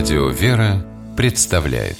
Радио 0.00 0.30
«Вера» 0.30 0.82
представляет 1.14 1.98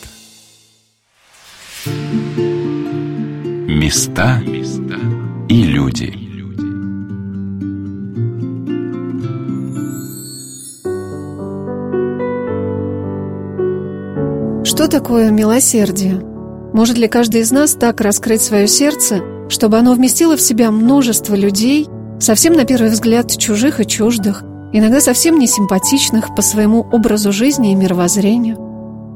Места 3.68 4.40
и 5.50 5.62
люди 5.64 6.10
Что 14.64 14.88
такое 14.88 15.30
милосердие? 15.30 16.22
Может 16.72 16.96
ли 16.96 17.06
каждый 17.06 17.42
из 17.42 17.50
нас 17.50 17.74
так 17.74 18.00
раскрыть 18.00 18.40
свое 18.40 18.66
сердце, 18.66 19.20
чтобы 19.50 19.76
оно 19.76 19.92
вместило 19.92 20.38
в 20.38 20.40
себя 20.40 20.70
множество 20.70 21.34
людей, 21.34 21.86
совсем 22.18 22.54
на 22.54 22.64
первый 22.64 22.88
взгляд 22.88 23.36
чужих 23.36 23.78
и 23.78 23.86
чуждых, 23.86 24.42
иногда 24.72 25.00
совсем 25.00 25.38
не 25.38 25.46
симпатичных 25.46 26.34
по 26.34 26.42
своему 26.42 26.86
образу 26.92 27.32
жизни 27.32 27.72
и 27.72 27.74
мировоззрению. 27.74 28.56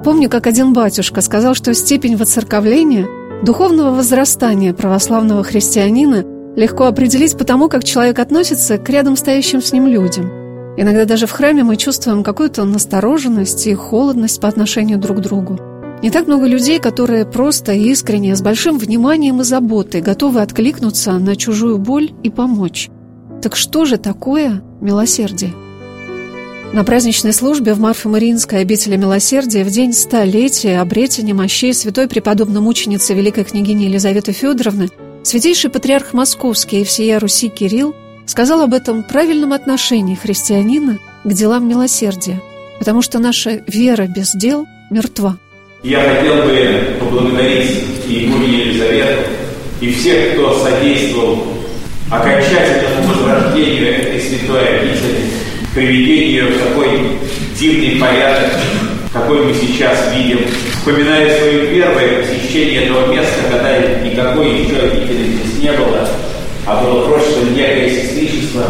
Помню, 0.05 0.29
как 0.29 0.47
один 0.47 0.73
батюшка 0.73 1.21
сказал, 1.21 1.55
что 1.55 1.73
степень 1.75 2.17
воцерковления, 2.17 3.07
духовного 3.43 3.95
возрастания 3.95 4.75
православного 4.75 5.43
христианина 5.45 6.25
легко 6.57 6.85
определить 6.85 7.37
по 7.37 7.45
тому, 7.45 7.69
как 7.69 7.85
человек 7.85 8.19
относится 8.19 8.79
к 8.79 8.89
рядом 8.91 9.17
стоящим 9.17 9.63
с 9.63 9.73
ним 9.73 9.87
людям. 9.87 10.31
Иногда 10.77 11.05
даже 11.05 11.27
в 11.27 11.33
храме 11.33 11.63
мы 11.63 11.77
чувствуем 11.77 12.23
какую-то 12.23 12.65
настороженность 12.65 13.67
и 13.67 13.75
холодность 13.75 14.41
по 14.41 14.49
отношению 14.49 14.99
друг 14.99 15.19
к 15.19 15.21
другу. 15.21 15.59
Не 16.03 16.11
так 16.11 16.27
много 16.27 16.47
людей, 16.47 16.81
которые 16.81 17.25
просто 17.25 17.73
и 17.73 17.89
искренне, 17.91 18.37
с 18.37 18.43
большим 18.43 18.79
вниманием 18.79 19.41
и 19.41 19.45
заботой 19.45 20.03
готовы 20.03 20.43
откликнуться 20.43 21.13
на 21.13 21.37
чужую 21.37 21.79
боль 21.79 22.13
и 22.23 22.29
помочь. 22.29 22.91
Так 23.41 23.57
что 23.57 23.85
же 23.85 23.97
такое 23.97 24.63
милосердие? 24.85 25.53
На 26.73 26.83
праздничной 26.83 27.33
службе 27.33 27.75
в 27.75 27.81
Марфо-Мариинской 27.81 28.61
обители 28.61 28.97
милосердия 28.97 29.65
в 29.65 29.71
день 29.71 29.93
столетия 29.93 30.81
обретения 30.81 31.33
мощей 31.33 31.73
святой 31.73 32.09
преподобной 32.09 32.61
мученицы 32.61 33.15
великой 33.15 33.45
княгини 33.45 33.85
Елизаветы 33.85 34.33
Федоровны 34.33 34.89
святейший 35.23 35.71
патриарх 35.71 36.13
Московский 36.13 36.83
и 36.83 36.85
всея 36.85 37.19
Руси 37.19 37.49
Кирилл 37.49 37.95
сказал 38.27 38.61
об 38.63 38.75
этом 38.75 39.03
правильном 39.03 39.53
отношении 39.53 40.15
христианина 40.17 40.99
к 41.25 41.33
делам 41.33 41.69
милосердия, 41.69 42.41
потому 42.79 43.03
что 43.03 43.19
наша 43.19 43.63
вера 43.67 44.07
без 44.07 44.33
дел 44.35 44.67
мертва. 44.91 45.39
Я 45.83 46.01
хотел 46.01 46.43
бы 46.43 46.97
поблагодарить 46.99 47.85
и 48.09 48.27
Игумени 48.27 48.57
Елизавету, 48.57 49.31
и 49.81 49.93
всех, 49.93 50.33
кто 50.33 50.59
содействовал 50.59 51.54
окончательному 52.17 53.13
возрождению 53.13 53.99
этой 53.99 54.21
святой 54.21 54.81
обители, 54.81 55.25
приведению 55.75 56.53
в 56.53 56.59
такой 56.59 57.19
дивный 57.59 58.01
порядок, 58.01 58.53
какой 59.13 59.45
мы 59.45 59.55
сейчас 59.55 60.13
видим. 60.15 60.41
Вспоминая 60.73 61.39
свое 61.39 61.67
первое 61.69 62.23
посещение 62.23 62.85
этого 62.85 63.13
места, 63.13 63.41
когда 63.51 63.79
никакой 64.05 64.61
еще 64.61 64.77
обители 64.77 65.33
здесь 65.33 65.63
не 65.63 65.73
было, 65.73 66.09
а 66.67 66.83
было 66.83 67.09
просто 67.09 67.41
некое 67.55 67.91
сестричество, 67.91 68.63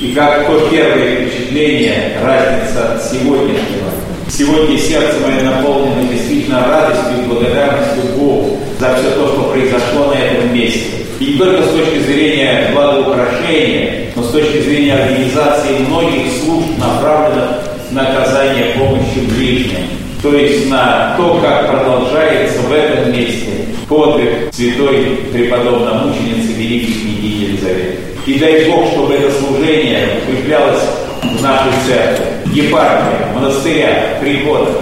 и 0.00 0.12
как 0.12 0.46
то 0.46 0.68
первое 0.70 1.26
впечатление, 1.26 2.18
разница 2.22 3.00
сегодняшнего. 3.10 3.90
Сегодня 4.28 4.78
сердце 4.78 5.16
мое 5.20 5.42
наполнено 5.42 6.08
действительно 6.10 6.66
радостью 6.66 7.22
и 7.22 7.28
благодарностью 7.28 8.02
Богу 8.16 8.58
за 8.78 8.94
все 8.94 9.10
то, 9.10 9.28
что 9.28 9.50
произошло 9.52 10.12
на 10.12 10.18
этом 10.18 10.54
месте. 10.54 10.90
И 11.20 11.26
не 11.26 11.38
только 11.38 11.62
с 11.62 11.70
точки 11.70 11.98
зрения 12.00 12.70
благоукрашения, 12.72 14.10
но 14.16 14.22
с 14.22 14.30
точки 14.30 14.58
зрения 14.62 14.94
организации 14.94 15.78
многих 15.88 16.32
служб, 16.42 16.66
направленных 16.78 17.50
на 17.90 18.08
оказание 18.08 18.74
помощи 18.76 19.20
ближним. 19.36 19.86
То 20.22 20.34
есть 20.34 20.70
на 20.70 21.14
то, 21.16 21.38
как 21.42 21.70
продолжается 21.70 22.60
в 22.62 22.72
этом 22.72 23.12
месте 23.12 23.50
подвиг 23.88 24.52
святой 24.52 25.18
преподобно-мученицы 25.32 26.52
великой 26.56 26.92
княгини 26.94 27.44
Елизаветы. 27.44 27.98
И 28.26 28.38
дай 28.38 28.64
Бог, 28.64 28.90
чтобы 28.92 29.14
это 29.14 29.30
служение 29.30 30.08
укреплялось 30.22 30.82
в 31.22 31.42
нашей 31.42 31.72
церкви, 31.86 32.24
епархии, 32.54 33.34
монастыря, 33.34 34.18
приходах. 34.20 34.76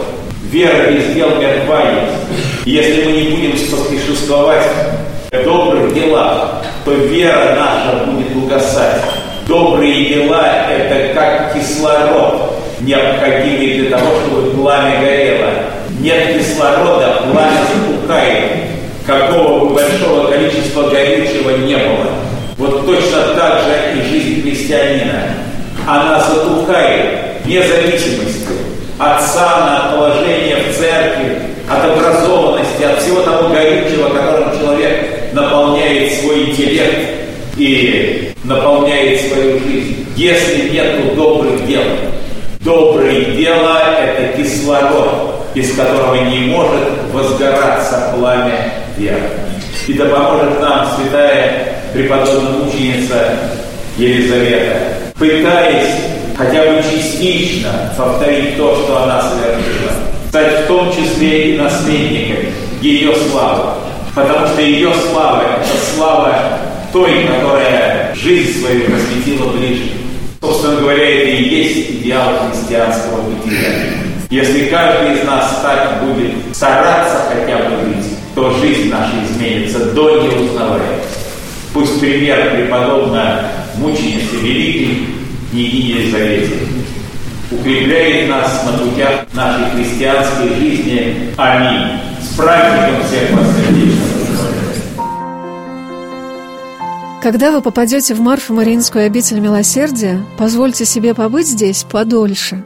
Вера 0.52 0.90
без 0.90 1.14
дел 1.14 1.30
мертва 1.40 1.80
есть. 1.80 2.66
Если 2.66 3.04
мы 3.04 3.12
не 3.12 3.30
будем 3.30 3.52
поспешествовать 3.52 4.66
добрых 5.30 5.94
делах, 5.94 6.62
то 6.84 6.92
вера 6.92 7.56
наша 7.58 8.04
будет 8.04 8.36
угасать. 8.36 9.00
Добрые 9.48 10.10
дела– 10.10 10.66
это 10.70 11.14
как 11.14 11.54
кислород, 11.54 12.52
необходимый 12.80 13.78
для 13.78 13.96
того, 13.96 14.10
чтобы 14.20 14.50
пламя 14.50 15.00
горело. 15.00 15.48
Нет 16.00 16.36
кислорода, 16.38 17.22
пламя 17.32 17.62
запухает. 17.72 18.50
Какого 19.06 19.60
бы 19.60 19.74
большого 19.74 20.30
количества 20.30 20.90
горючего 20.90 21.56
не 21.64 21.76
было. 21.76 22.10
Вот 22.58 22.84
точно 22.84 23.34
так 23.38 23.62
же 23.62 23.98
и 23.98 24.10
жизнь 24.10 24.42
христианина. 24.42 25.30
Она 25.88 26.20
затухает 26.20 27.40
вне 27.42 27.62
зависимости 27.62 28.42
от 29.02 29.22
сана, 29.22 29.84
от 29.84 29.96
положения 29.96 30.56
в 30.56 30.76
церкви, 30.76 31.38
от 31.68 31.84
образованности, 31.84 32.82
от 32.82 33.02
всего 33.02 33.20
того 33.22 33.48
горючего, 33.48 34.08
которым 34.10 34.58
человек 34.58 35.32
наполняет 35.32 36.12
свой 36.20 36.50
интеллект 36.50 37.10
и 37.56 38.32
наполняет 38.44 39.20
свою 39.20 39.58
жизнь. 39.60 40.06
Если 40.16 40.70
нет 40.70 41.14
добрых 41.16 41.66
дел, 41.66 41.82
добрые 42.60 43.24
дела– 43.36 43.82
это 44.00 44.36
кислород, 44.36 45.46
из 45.54 45.74
которого 45.74 46.14
не 46.14 46.46
может 46.46 46.88
возгораться 47.12 48.12
пламя 48.16 48.72
веры. 48.96 49.30
И 49.88 49.94
да 49.94 50.04
поможет 50.04 50.60
нам 50.60 50.86
святая 50.96 51.74
преподобная 51.92 52.52
мученица 52.52 53.36
Елизавета, 53.96 54.76
пытаясь 55.18 55.90
хотя 56.42 56.64
бы 56.64 56.82
частично 56.82 57.92
повторить 57.96 58.56
то, 58.56 58.74
что 58.76 59.04
она 59.04 59.22
совершила, 59.22 59.92
стать 60.28 60.64
в 60.64 60.66
том 60.66 60.92
числе 60.92 61.54
и 61.54 61.58
наследниками 61.58 62.52
ее 62.80 63.14
славы, 63.30 63.74
Потому 64.14 64.46
что 64.48 64.60
ее 64.60 64.92
слава– 65.10 65.42
это 65.60 65.78
слава 65.94 66.58
той, 66.92 67.24
которая 67.26 68.14
жизнь 68.14 68.60
свою 68.60 68.82
посвятила 68.84 69.52
ближе. 69.52 69.84
Собственно 70.38 70.80
говоря, 70.80 71.02
это 71.02 71.28
и 71.30 71.44
есть 71.44 71.90
идеал 71.92 72.34
христианского 72.50 73.22
бытия. 73.22 73.70
Если 74.28 74.66
каждый 74.66 75.14
из 75.14 75.24
нас 75.24 75.60
так 75.62 76.04
будет 76.04 76.32
стараться 76.52 77.22
хотя 77.32 77.56
бы 77.56 77.86
жить, 77.86 78.12
то 78.34 78.50
жизнь 78.58 78.90
наша 78.90 79.12
изменится 79.24 79.78
до 79.92 80.22
неузнаваемости. 80.22 81.18
Пусть 81.72 81.98
пример 81.98 82.50
преподобно 82.54 83.46
мученицы 83.76 84.36
великой 84.42 85.21
княгини 85.52 85.90
Елизаветы 85.90 86.54
укрепляет 87.50 88.30
нас 88.30 88.64
на 88.64 88.78
путях 88.78 89.26
нашей 89.34 89.70
христианской 89.70 90.48
жизни. 90.48 91.34
Аминь. 91.36 92.00
С 92.22 92.34
праздником 92.34 93.04
всех 93.06 93.30
вас 93.32 93.46
сердечно! 93.56 94.02
Когда 97.22 97.52
вы 97.52 97.60
попадете 97.60 98.14
в 98.14 98.20
Марфо-Мариинскую 98.20 99.04
обитель 99.06 99.38
милосердия, 99.38 100.24
позвольте 100.38 100.84
себе 100.84 101.14
побыть 101.14 101.46
здесь 101.46 101.84
подольше. 101.84 102.64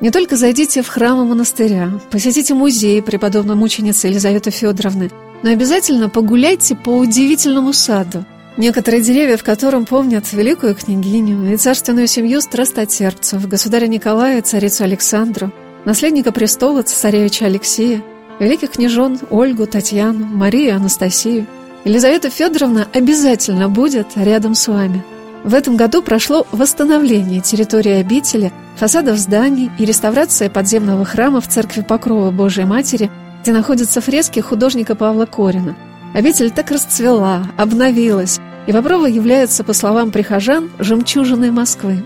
Не 0.00 0.10
только 0.10 0.36
зайдите 0.36 0.82
в 0.82 0.88
храмы 0.88 1.24
монастыря, 1.26 1.92
посетите 2.10 2.54
музей 2.54 3.02
преподобной 3.02 3.54
мученицы 3.54 4.08
Елизаветы 4.08 4.50
Федоровны, 4.50 5.10
но 5.42 5.50
обязательно 5.50 6.08
погуляйте 6.08 6.74
по 6.74 6.88
удивительному 6.88 7.72
саду, 7.72 8.24
некоторые 8.56 9.02
деревья 9.02 9.36
в 9.36 9.44
котором 9.44 9.84
помнят 9.84 10.32
великую 10.32 10.74
княгиню 10.74 11.52
и 11.52 11.56
царственную 11.56 12.06
семью 12.06 12.40
страстотерпцев, 12.40 13.46
государя 13.48 13.86
Николая 13.86 14.42
царицу 14.42 14.84
Александру, 14.84 15.52
наследника 15.84 16.32
престола 16.32 16.82
цесаревича 16.82 17.46
Алексея, 17.46 18.02
великих 18.38 18.72
княжон 18.72 19.18
Ольгу, 19.30 19.66
Татьяну, 19.66 20.26
Марию, 20.26 20.76
Анастасию– 20.76 21.46
Елизавета 21.84 22.30
Федоровна 22.30 22.88
обязательно 22.94 23.68
будет 23.68 24.16
рядом 24.16 24.54
с 24.54 24.68
вами. 24.68 25.04
В 25.44 25.52
этом 25.52 25.76
году 25.76 26.02
прошло 26.02 26.46
восстановление 26.50 27.42
территории 27.42 28.00
обители, 28.00 28.52
фасадов 28.76 29.18
зданий 29.18 29.70
и 29.78 29.84
реставрация 29.84 30.48
подземного 30.48 31.04
храма 31.04 31.42
в 31.42 31.48
церкви 31.48 31.82
Покрова 31.82 32.30
Божией 32.30 32.64
Матери, 32.64 33.10
где 33.42 33.52
находятся 33.52 34.00
фрески 34.00 34.40
художника 34.40 34.94
Павла 34.94 35.26
Корина. 35.26 35.76
Обитель 36.14 36.50
так 36.50 36.70
расцвела, 36.70 37.46
обновилась, 37.58 38.40
и 38.66 38.72
Боброва 38.72 39.04
является, 39.04 39.64
по 39.64 39.74
словам 39.74 40.10
прихожан, 40.10 40.70
жемчужиной 40.78 41.50
Москвы. 41.50 42.02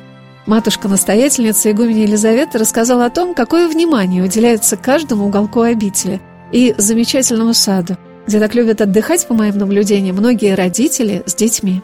Матушка-настоятельница 0.46 1.70
игуменя 1.70 2.02
Елизавета 2.02 2.58
рассказала 2.58 3.04
о 3.04 3.10
том, 3.10 3.34
какое 3.34 3.68
внимание 3.68 4.24
уделяется 4.24 4.76
каждому 4.76 5.26
уголку 5.26 5.60
обители 5.60 6.20
и 6.50 6.74
замечательному 6.76 7.54
саду– 7.54 7.96
где 8.28 8.40
так 8.40 8.54
любят 8.54 8.82
отдыхать, 8.82 9.26
по 9.26 9.32
моим 9.32 9.56
наблюдениям, 9.56 10.16
многие 10.16 10.54
родители 10.54 11.22
с 11.24 11.34
детьми. 11.34 11.80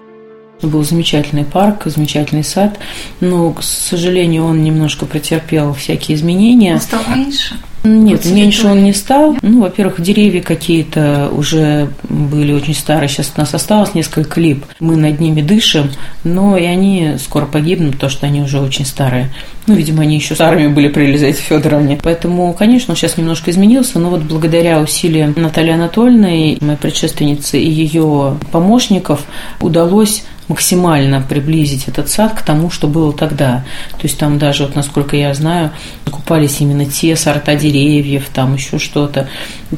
Был 0.61 0.85
замечательный 0.85 1.45
парк, 1.45 1.83
замечательный 1.87 2.45
сад, 2.45 2.79
но, 3.21 3.53
к 3.53 3.63
сожалению, 3.63 4.45
он 4.45 4.63
немножко 4.63 5.07
претерпел 5.07 5.73
всякие 5.73 6.17
изменения. 6.17 6.75
Он 6.75 6.81
стал 6.81 7.01
меньше? 7.17 7.57
Нет, 7.85 8.25
меньше 8.25 8.67
он 8.67 8.83
не 8.83 8.95
стал. 8.95 9.37
Ну, 9.43 9.61
во-первых, 9.61 10.01
деревья 10.01 10.41
какие-то 10.41 11.29
уже 11.31 11.91
были 12.09 12.53
очень 12.53 12.75
старые. 12.75 13.11
Сейчас 13.11 13.33
у 13.37 13.41
нас 13.41 13.53
осталось 13.53 13.95
несколько 13.95 14.41
лип. 14.41 14.65
Мы 14.81 14.97
над 14.97 15.21
ними 15.21 15.43
дышим, 15.43 15.91
но 16.25 16.57
и 16.57 16.65
они 16.65 17.17
скоро 17.19 17.45
погибнут, 17.45 17.95
потому 17.95 18.11
что 18.11 18.27
они 18.27 18.41
уже 18.41 18.59
очень 18.59 18.87
старые. 18.87 19.31
Ну, 19.67 19.75
видимо, 19.75 20.03
они 20.03 20.17
еще 20.17 20.35
старыми 20.35 20.69
были 20.69 20.89
при 20.89 21.05
Елизавете 21.05 21.43
Федоровне. 21.43 21.99
Поэтому, 22.03 22.55
конечно, 22.55 22.93
он 22.93 22.97
сейчас 22.97 23.19
немножко 23.19 23.51
изменился, 23.51 23.99
но 23.99 24.09
вот 24.09 24.23
благодаря 24.23 24.81
усилиям 24.81 25.35
Натальи 25.37 25.73
Анатольевны, 25.73 26.59
моей 26.61 26.77
предшественницы 26.81 27.61
и 27.61 27.71
ее 27.71 28.39
помощников 28.51 29.25
удалось 29.61 30.25
максимально 30.49 31.21
приблизить 31.21 31.89
этот 31.89 32.09
сад 32.09 32.35
к 32.35 32.43
тому, 32.43 32.71
что 32.71 32.87
было 32.87 33.13
тогда. 33.13 33.65
То 33.93 34.03
есть 34.03 34.19
там 34.19 34.39
даже, 34.39 34.65
вот 34.65 34.75
насколько 34.75 35.17
я 35.17 35.33
знаю, 35.35 35.71
купались 36.11 36.61
именно 36.61 36.85
те 36.87 37.17
сорта 37.17 37.55
деревьев, 37.55 38.29
там 38.33 38.55
еще 38.55 38.79
что-то. 38.79 39.29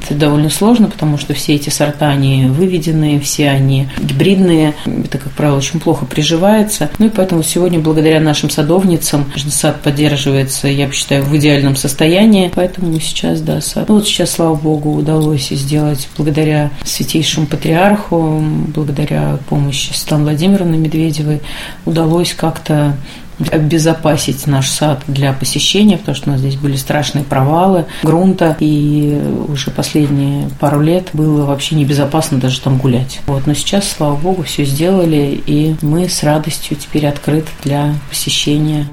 Это 0.02 0.14
довольно 0.14 0.50
сложно, 0.50 0.88
потому 0.88 1.19
что 1.19 1.34
все 1.34 1.54
эти 1.54 1.70
сорта, 1.70 2.08
они 2.08 2.46
выведенные, 2.46 3.20
все 3.20 3.48
они 3.48 3.88
гибридные. 3.98 4.75
Это, 4.84 5.19
как 5.19 5.32
правило, 5.32 5.56
очень 5.56 5.81
плохо 5.81 6.04
приживается. 6.06 6.90
Ну 6.98 7.06
и 7.06 7.10
поэтому 7.10 7.43
сегодня, 7.43 7.78
благодаря 7.78 8.20
нашим 8.20 8.50
садовницам, 8.50 9.26
сад 9.48 9.82
поддерживается, 9.82 10.69
я 10.69 10.90
считаю, 10.90 11.25
в 11.25 11.37
идеальном 11.37 11.76
состоянии. 11.76 12.50
Поэтому 12.54 12.98
сейчас, 13.00 13.40
да, 13.40 13.60
сад. 13.60 13.88
Ну, 13.88 13.96
вот 13.96 14.06
сейчас, 14.06 14.32
слава 14.32 14.54
богу, 14.54 14.93
удалось 14.94 15.48
сделать 15.48 16.08
благодаря 16.16 16.70
святейшему 16.84 17.46
патриарху, 17.46 18.42
благодаря 18.75 19.38
помощи 19.49 19.92
Светланы 19.92 20.25
Владимировны, 20.25 20.76
Медведевой 20.76 21.40
удалось 21.84 22.34
как-то 22.34 22.96
обезопасить 23.50 24.47
наш 24.47 24.69
сад 24.69 25.03
для 25.06 25.33
посещения, 25.33 25.99
потому 25.99 26.17
что 26.17 26.31
у 26.31 26.33
нас 26.33 26.41
здесь 26.41 26.56
были 26.56 26.77
страшные 26.77 27.25
провалы 27.25 27.87
грунта, 28.03 28.56
и 28.61 29.21
уже 29.49 29.71
последние 29.71 30.49
пару 30.61 30.81
лет 30.81 31.09
было 31.12 31.44
вообще 31.44 31.75
небезопасно 31.75 32.38
даже 32.38 32.61
там 32.61 32.79
гулять. 32.79 33.21
Вот, 33.27 33.47
но 33.47 33.55
сейчас, 33.55 33.88
слава 33.88 34.17
богу, 34.17 34.43
все 34.43 34.65
сделали, 34.65 35.41
и 35.47 35.77
мы 35.83 36.09
с 36.09 36.23
радостью 36.23 36.77
теперь 36.77 37.06
открыты 37.06 37.49
для 37.62 37.94
посещения. 38.09 38.87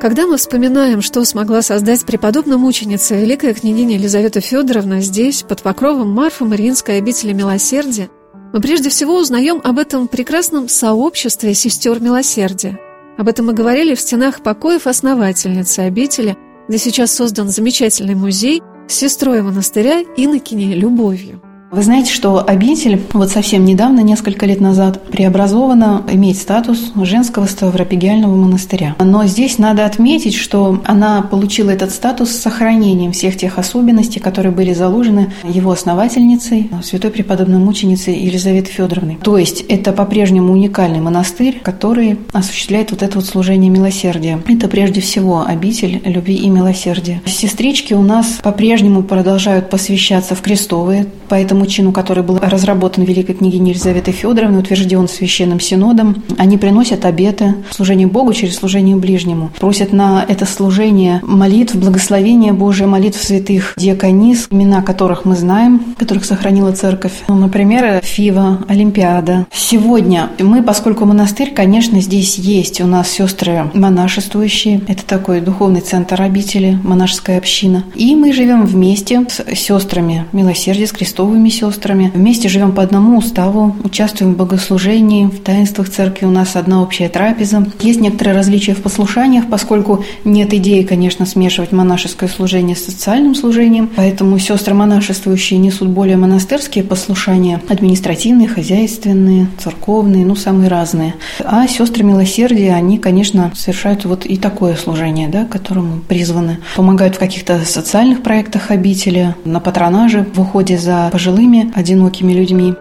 Когда 0.00 0.26
мы 0.26 0.36
вспоминаем, 0.36 1.00
что 1.00 1.24
смогла 1.24 1.62
создать 1.62 2.04
преподобная 2.04 2.56
мученица 2.56 3.14
великая 3.14 3.54
княгиня 3.54 3.94
Елизавета 3.94 4.40
Федоровна 4.40 5.00
здесь, 5.00 5.44
под 5.44 5.62
покровом 5.62 6.10
Марфы 6.10 6.44
Мариинской 6.44 6.98
обители 6.98 7.32
Милосердия, 7.32 8.08
мы 8.52 8.60
прежде 8.60 8.90
всего 8.90 9.16
узнаем 9.18 9.60
об 9.62 9.78
этом 9.78 10.08
прекрасном 10.08 10.68
сообществе 10.68 11.54
сестер 11.54 12.00
милосердия. 12.00 12.78
Об 13.18 13.28
этом 13.28 13.46
мы 13.46 13.52
говорили 13.52 13.94
в 13.94 14.00
стенах 14.00 14.42
покоев 14.42 14.86
основательницы 14.86 15.80
обители, 15.80 16.36
где 16.68 16.78
сейчас 16.78 17.12
создан 17.12 17.48
замечательный 17.48 18.14
музей 18.14 18.62
с 18.88 18.94
сестрой 18.94 19.42
монастыря 19.42 20.02
Инокиней 20.16 20.74
Любовью. 20.74 21.40
Вы 21.72 21.82
знаете, 21.82 22.12
что 22.12 22.44
обитель 22.46 23.00
вот 23.14 23.30
совсем 23.30 23.64
недавно, 23.64 24.00
несколько 24.00 24.44
лет 24.44 24.60
назад, 24.60 25.04
преобразована, 25.04 26.02
имеет 26.12 26.36
статус 26.36 26.92
женского 26.94 27.46
ставропигиального 27.46 28.36
монастыря. 28.36 28.94
Но 28.98 29.24
здесь 29.24 29.56
надо 29.56 29.86
отметить, 29.86 30.34
что 30.34 30.82
она 30.84 31.22
получила 31.22 31.70
этот 31.70 31.90
статус 31.90 32.28
с 32.30 32.42
сохранением 32.42 33.12
всех 33.12 33.38
тех 33.38 33.56
особенностей, 33.56 34.20
которые 34.20 34.52
были 34.52 34.74
заложены 34.74 35.32
его 35.44 35.70
основательницей, 35.70 36.68
святой 36.82 37.10
преподобной 37.10 37.58
мученицей 37.58 38.18
Елизаветой 38.18 38.70
Федоровной. 38.70 39.16
То 39.22 39.38
есть 39.38 39.62
это 39.62 39.92
по-прежнему 39.92 40.52
уникальный 40.52 41.00
монастырь, 41.00 41.58
который 41.62 42.18
осуществляет 42.34 42.90
вот 42.90 43.02
это 43.02 43.16
вот 43.16 43.24
служение 43.24 43.70
милосердия. 43.70 44.38
Это 44.46 44.68
прежде 44.68 45.00
всего 45.00 45.46
обитель 45.46 46.02
любви 46.04 46.34
и 46.34 46.50
милосердия. 46.50 47.22
Сестрички 47.24 47.94
у 47.94 48.02
нас 48.02 48.40
по-прежнему 48.42 49.02
продолжают 49.02 49.70
посвящаться 49.70 50.34
в 50.34 50.42
крестовые, 50.42 51.06
поэтому 51.30 51.61
этому 51.62 51.66
чину, 51.66 51.92
который 51.92 52.22
был 52.22 52.38
разработан 52.38 53.04
Великой 53.04 53.34
княгиней 53.34 53.70
Елизаветой 53.70 54.12
Федоровной, 54.12 54.60
утвержден 54.60 55.08
Священным 55.08 55.60
Синодом, 55.60 56.22
они 56.38 56.58
приносят 56.58 57.04
обеты 57.04 57.54
служения 57.70 58.06
Богу 58.06 58.32
через 58.32 58.56
служение 58.56 58.96
ближнему. 58.96 59.50
Просят 59.58 59.92
на 59.92 60.24
это 60.28 60.44
служение 60.44 61.20
молитв, 61.22 61.74
благословения 61.74 62.52
Божия, 62.52 62.86
молитв 62.86 63.22
святых 63.22 63.74
диаконис, 63.76 64.48
имена 64.50 64.82
которых 64.82 65.24
мы 65.24 65.36
знаем, 65.36 65.94
которых 65.98 66.24
сохранила 66.24 66.72
церковь. 66.72 67.12
Ну, 67.28 67.34
например, 67.36 68.00
Фива, 68.02 68.64
Олимпиада. 68.68 69.46
Сегодня 69.52 70.30
мы, 70.38 70.62
поскольку 70.62 71.04
монастырь, 71.04 71.52
конечно, 71.54 72.00
здесь 72.00 72.38
есть 72.38 72.80
у 72.80 72.86
нас 72.86 73.10
сестры 73.10 73.70
монашествующие. 73.74 74.80
Это 74.88 75.04
такой 75.04 75.40
духовный 75.40 75.80
центр 75.80 76.20
обители, 76.20 76.78
монашеская 76.82 77.38
община. 77.38 77.84
И 77.94 78.16
мы 78.16 78.32
живем 78.32 78.66
вместе 78.66 79.24
с 79.28 79.44
сестрами 79.56 80.26
милосердия, 80.32 80.86
с 80.86 80.92
крестовыми 80.92 81.51
сестрами. 81.52 82.10
Вместе 82.14 82.48
живем 82.48 82.72
по 82.72 82.82
одному 82.82 83.18
уставу, 83.18 83.76
участвуем 83.84 84.34
в 84.34 84.36
богослужении, 84.36 85.26
в 85.26 85.40
таинствах 85.40 85.88
церкви 85.88 86.26
у 86.26 86.30
нас 86.30 86.56
одна 86.56 86.82
общая 86.82 87.08
трапеза. 87.08 87.66
Есть 87.80 88.00
некоторые 88.00 88.34
различия 88.34 88.74
в 88.74 88.82
послушаниях, 88.82 89.44
поскольку 89.48 90.04
нет 90.24 90.52
идеи, 90.54 90.82
конечно, 90.82 91.26
смешивать 91.26 91.72
монашеское 91.72 92.28
служение 92.28 92.74
с 92.74 92.84
социальным 92.84 93.34
служением, 93.34 93.90
поэтому 93.94 94.38
сестры 94.38 94.74
монашествующие 94.74 95.58
несут 95.58 95.88
более 95.88 96.16
монастырские 96.16 96.84
послушания, 96.84 97.60
административные, 97.68 98.48
хозяйственные, 98.48 99.48
церковные, 99.58 100.24
ну, 100.24 100.34
самые 100.34 100.68
разные. 100.68 101.14
А 101.44 101.68
сестры 101.68 102.04
милосердия, 102.04 102.72
они, 102.72 102.98
конечно, 102.98 103.52
совершают 103.54 104.04
вот 104.04 104.24
и 104.24 104.36
такое 104.36 104.76
служение, 104.76 105.28
да, 105.28 105.44
которому 105.44 106.00
призваны. 106.08 106.58
Помогают 106.76 107.16
в 107.16 107.18
каких-то 107.18 107.60
социальных 107.64 108.22
проектах 108.22 108.70
обители, 108.70 109.34
на 109.44 109.60
патронаже, 109.60 110.26
в 110.34 110.40
уходе 110.40 110.78
за 110.78 111.08
пожилыми 111.12 111.41
пожилыми, 111.42 111.72
одинокими 111.74 112.32
людьми. 112.32 112.74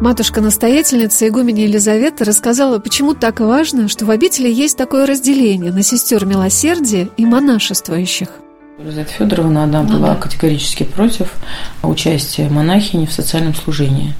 Матушка-настоятельница 0.00 1.28
игуменя 1.28 1.62
Елизавета 1.64 2.24
рассказала, 2.24 2.78
почему 2.78 3.14
так 3.14 3.40
важно, 3.40 3.88
что 3.88 4.04
в 4.04 4.10
обители 4.10 4.48
есть 4.48 4.76
такое 4.76 5.06
разделение 5.06 5.72
на 5.72 5.82
сестер 5.82 6.26
милосердия 6.26 7.08
и 7.16 7.24
монашествующих. 7.24 8.28
Елизавета 8.78 9.12
Федоровна, 9.12 9.64
она 9.64 9.82
ну, 9.82 9.98
была 9.98 10.08
да. 10.08 10.16
категорически 10.16 10.82
против 10.82 11.32
участия 11.82 12.48
монахини 12.48 13.06
в 13.06 13.12
социальном 13.12 13.54
служении. 13.54 14.14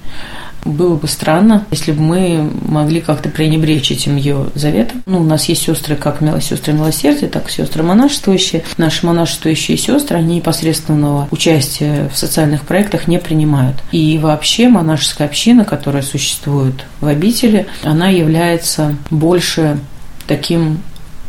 Было 0.64 0.96
бы 0.96 1.08
странно, 1.08 1.66
если 1.70 1.92
бы 1.92 2.00
мы 2.00 2.50
могли 2.66 3.00
как-то 3.00 3.28
пренебречь 3.28 3.92
этим 3.92 4.16
ее 4.16 4.46
заветом. 4.54 5.02
Ну, 5.06 5.20
у 5.20 5.24
нас 5.24 5.44
есть 5.46 5.62
сестры, 5.62 5.94
как 5.96 6.20
сестры 6.40 6.72
милосердия, 6.72 7.26
так 7.26 7.48
и 7.48 7.52
сестры 7.52 7.82
монашествующие. 7.82 8.64
Наши 8.78 9.06
монашествующие 9.06 9.76
сестры, 9.76 10.18
они 10.18 10.36
непосредственного 10.36 11.28
участия 11.30 12.08
в 12.12 12.16
социальных 12.16 12.62
проектах 12.62 13.06
не 13.06 13.18
принимают. 13.18 13.76
И 13.92 14.18
вообще 14.18 14.68
монашеская 14.68 15.28
община, 15.28 15.64
которая 15.64 16.02
существует 16.02 16.86
в 17.00 17.06
обители, 17.06 17.66
она 17.82 18.08
является 18.08 18.96
больше 19.10 19.78
таким 20.26 20.80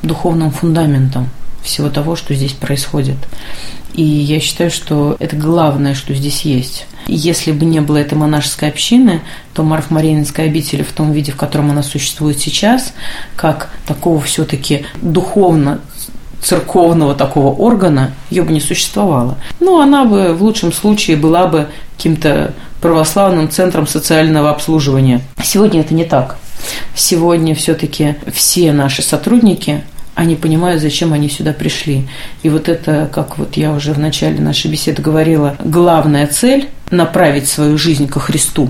духовным 0.01 0.51
фундаментом 0.51 1.29
всего 1.61 1.89
того, 1.89 2.15
что 2.15 2.33
здесь 2.33 2.53
происходит. 2.53 3.17
И 3.93 4.03
я 4.03 4.39
считаю, 4.39 4.69
что 4.69 5.15
это 5.19 5.35
главное, 5.35 5.95
что 5.95 6.13
здесь 6.13 6.41
есть. 6.41 6.85
Если 7.07 7.51
бы 7.51 7.65
не 7.65 7.81
было 7.81 7.97
этой 7.97 8.17
монашеской 8.17 8.69
общины, 8.69 9.21
то 9.53 9.63
Марф-Марининская 9.63 10.45
обитель 10.45 10.83
в 10.83 10.91
том 10.91 11.11
виде, 11.11 11.31
в 11.31 11.35
котором 11.35 11.71
она 11.71 11.83
существует 11.83 12.39
сейчас, 12.39 12.93
как 13.35 13.69
такого 13.85 14.21
все-таки 14.21 14.85
духовно 15.01 15.81
церковного 16.41 17.15
такого 17.15 17.53
органа, 17.53 18.11
ее 18.29 18.43
бы 18.43 18.53
не 18.53 18.59
существовало. 18.59 19.37
Ну, 19.59 19.81
она 19.81 20.05
бы 20.05 20.33
в 20.33 20.43
лучшем 20.43 20.71
случае 20.71 21.17
была 21.17 21.47
бы 21.47 21.67
каким-то 21.97 22.53
православным 22.81 23.49
центром 23.49 23.87
социального 23.87 24.51
обслуживания. 24.51 25.21
Сегодня 25.43 25.81
это 25.81 25.93
не 25.93 26.05
так. 26.05 26.37
Сегодня 26.93 27.55
все-таки 27.55 28.15
все 28.31 28.71
наши 28.73 29.01
сотрудники, 29.01 29.83
они 30.13 30.35
понимают, 30.35 30.81
зачем 30.81 31.13
они 31.13 31.29
сюда 31.29 31.51
пришли. 31.51 32.07
И 32.43 32.49
вот 32.49 32.69
это, 32.69 33.09
как 33.11 33.37
вот 33.37 33.57
я 33.57 33.71
уже 33.71 33.93
в 33.93 33.99
начале 33.99 34.39
нашей 34.39 34.71
беседы 34.71 35.01
говорила, 35.01 35.55
главная 35.63 36.27
цель– 36.27 36.69
направить 36.91 37.47
свою 37.47 37.77
жизнь 37.77 38.07
ко 38.07 38.19
Христу, 38.19 38.69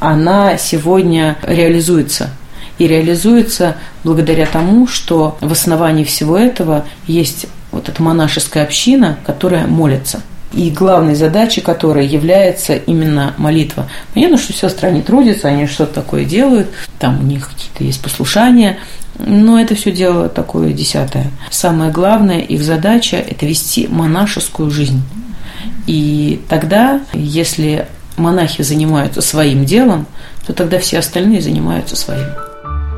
она 0.00 0.58
сегодня 0.58 1.36
реализуется. 1.42 2.30
И 2.78 2.86
реализуется 2.86 3.76
благодаря 4.04 4.44
тому, 4.46 4.86
что 4.86 5.38
в 5.40 5.50
основании 5.50 6.04
всего 6.04 6.36
этого 6.36 6.84
есть 7.06 7.46
вот 7.72 7.88
эта 7.88 8.02
монашеская 8.02 8.64
община, 8.64 9.18
которая 9.24 9.66
молится– 9.66 10.22
и 10.52 10.70
главной 10.70 11.14
задачей 11.14 11.60
которой 11.60 12.06
является 12.06 12.74
именно 12.74 13.34
молитва. 13.36 13.88
Понятно, 14.14 14.38
что 14.38 14.52
сестры, 14.52 14.88
они 14.88 15.02
трудятся, 15.02 15.48
они 15.48 15.66
что-то 15.66 15.94
такое 15.94 16.24
делают, 16.24 16.68
там 16.98 17.20
у 17.20 17.22
них 17.22 17.48
какие-то 17.48 17.84
есть 17.84 18.02
послушания, 18.02 18.78
но 19.18 19.60
это 19.60 19.74
все 19.74 19.92
дело 19.92 20.28
такое 20.28 20.72
десятое. 20.72 21.30
Самое 21.50 21.90
главное, 21.90 22.38
их 22.38 22.62
задача– 22.62 23.16
это 23.28 23.46
вести 23.46 23.86
монашескую 23.88 24.70
жизнь. 24.70 25.02
И 25.86 26.40
тогда, 26.48 27.00
если 27.12 27.86
монахи 28.16 28.62
занимаются 28.62 29.20
своим 29.20 29.64
делом, 29.64 30.06
то 30.46 30.52
тогда 30.52 30.78
все 30.78 30.98
остальные 30.98 31.42
занимаются 31.42 31.96
своим. 31.96 32.26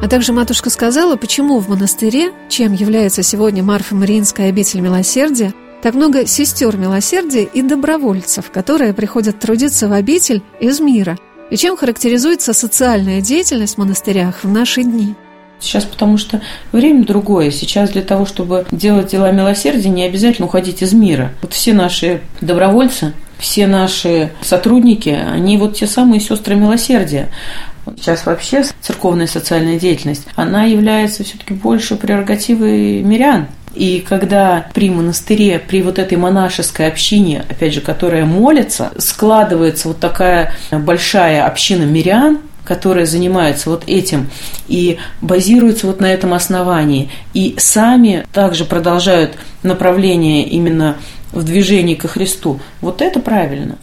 А 0.00 0.06
также 0.08 0.32
матушка 0.32 0.70
сказала, 0.70 1.16
почему 1.16 1.58
в 1.58 1.68
монастыре, 1.68 2.30
чем 2.48 2.72
является 2.72 3.22
сегодня 3.22 3.62
Марфа 3.62 3.94
Мариинская 3.96 4.48
обитель 4.48 4.80
милосердия, 4.80 5.52
так 5.82 5.94
много 5.94 6.26
сестер 6.26 6.76
милосердия 6.76 7.44
и 7.44 7.62
добровольцев, 7.62 8.50
которые 8.50 8.94
приходят 8.94 9.38
трудиться 9.38 9.88
в 9.88 9.92
обитель 9.92 10.42
из 10.60 10.80
мира, 10.80 11.18
и 11.50 11.56
чем 11.56 11.76
характеризуется 11.76 12.52
социальная 12.52 13.20
деятельность 13.20 13.74
в 13.74 13.78
монастырях 13.78 14.44
в 14.44 14.48
наши 14.48 14.82
дни. 14.82 15.14
Сейчас 15.60 15.84
потому 15.84 16.18
что 16.18 16.40
время 16.72 17.04
другое. 17.04 17.50
Сейчас 17.50 17.90
для 17.90 18.02
того, 18.02 18.26
чтобы 18.26 18.66
делать 18.70 19.10
дела 19.10 19.32
милосердия, 19.32 19.88
не 19.88 20.04
обязательно 20.04 20.46
уходить 20.46 20.82
из 20.82 20.92
мира. 20.92 21.32
Вот 21.42 21.52
все 21.52 21.72
наши 21.72 22.20
добровольцы, 22.40 23.12
все 23.38 23.66
наши 23.66 24.30
сотрудники, 24.40 25.10
они 25.10 25.58
вот 25.58 25.76
те 25.76 25.86
самые 25.86 26.20
сестры 26.20 26.54
милосердия. 26.54 27.28
Сейчас 27.96 28.26
вообще 28.26 28.64
церковная 28.80 29.26
социальная 29.26 29.78
деятельность, 29.78 30.26
она 30.36 30.64
является 30.64 31.24
все-таки 31.24 31.54
больше 31.54 31.96
прерогативой 31.96 33.02
мирян. 33.02 33.46
И 33.74 34.04
когда 34.06 34.66
при 34.74 34.90
монастыре, 34.90 35.58
при 35.58 35.82
вот 35.82 35.98
этой 35.98 36.18
монашеской 36.18 36.88
общине, 36.88 37.44
опять 37.48 37.74
же, 37.74 37.80
которая 37.80 38.24
молится, 38.24 38.90
складывается 38.98 39.88
вот 39.88 40.00
такая 40.00 40.52
большая 40.70 41.46
община 41.46 41.84
мирян, 41.84 42.40
которые 42.68 43.06
занимаются 43.06 43.70
вот 43.70 43.84
этим 43.86 44.28
и 44.68 44.98
базируются 45.22 45.86
вот 45.86 46.00
на 46.00 46.12
этом 46.12 46.34
основании, 46.34 47.10
и 47.32 47.54
сами 47.56 48.26
также 48.32 48.66
продолжают 48.66 49.32
направление 49.62 50.46
именно 50.46 50.98
в 51.32 51.42
движении 51.44 51.94
ко 51.94 52.08
Христу, 52.08 52.60
вот 52.82 53.00
это 53.00 53.20
правильно. 53.20 53.76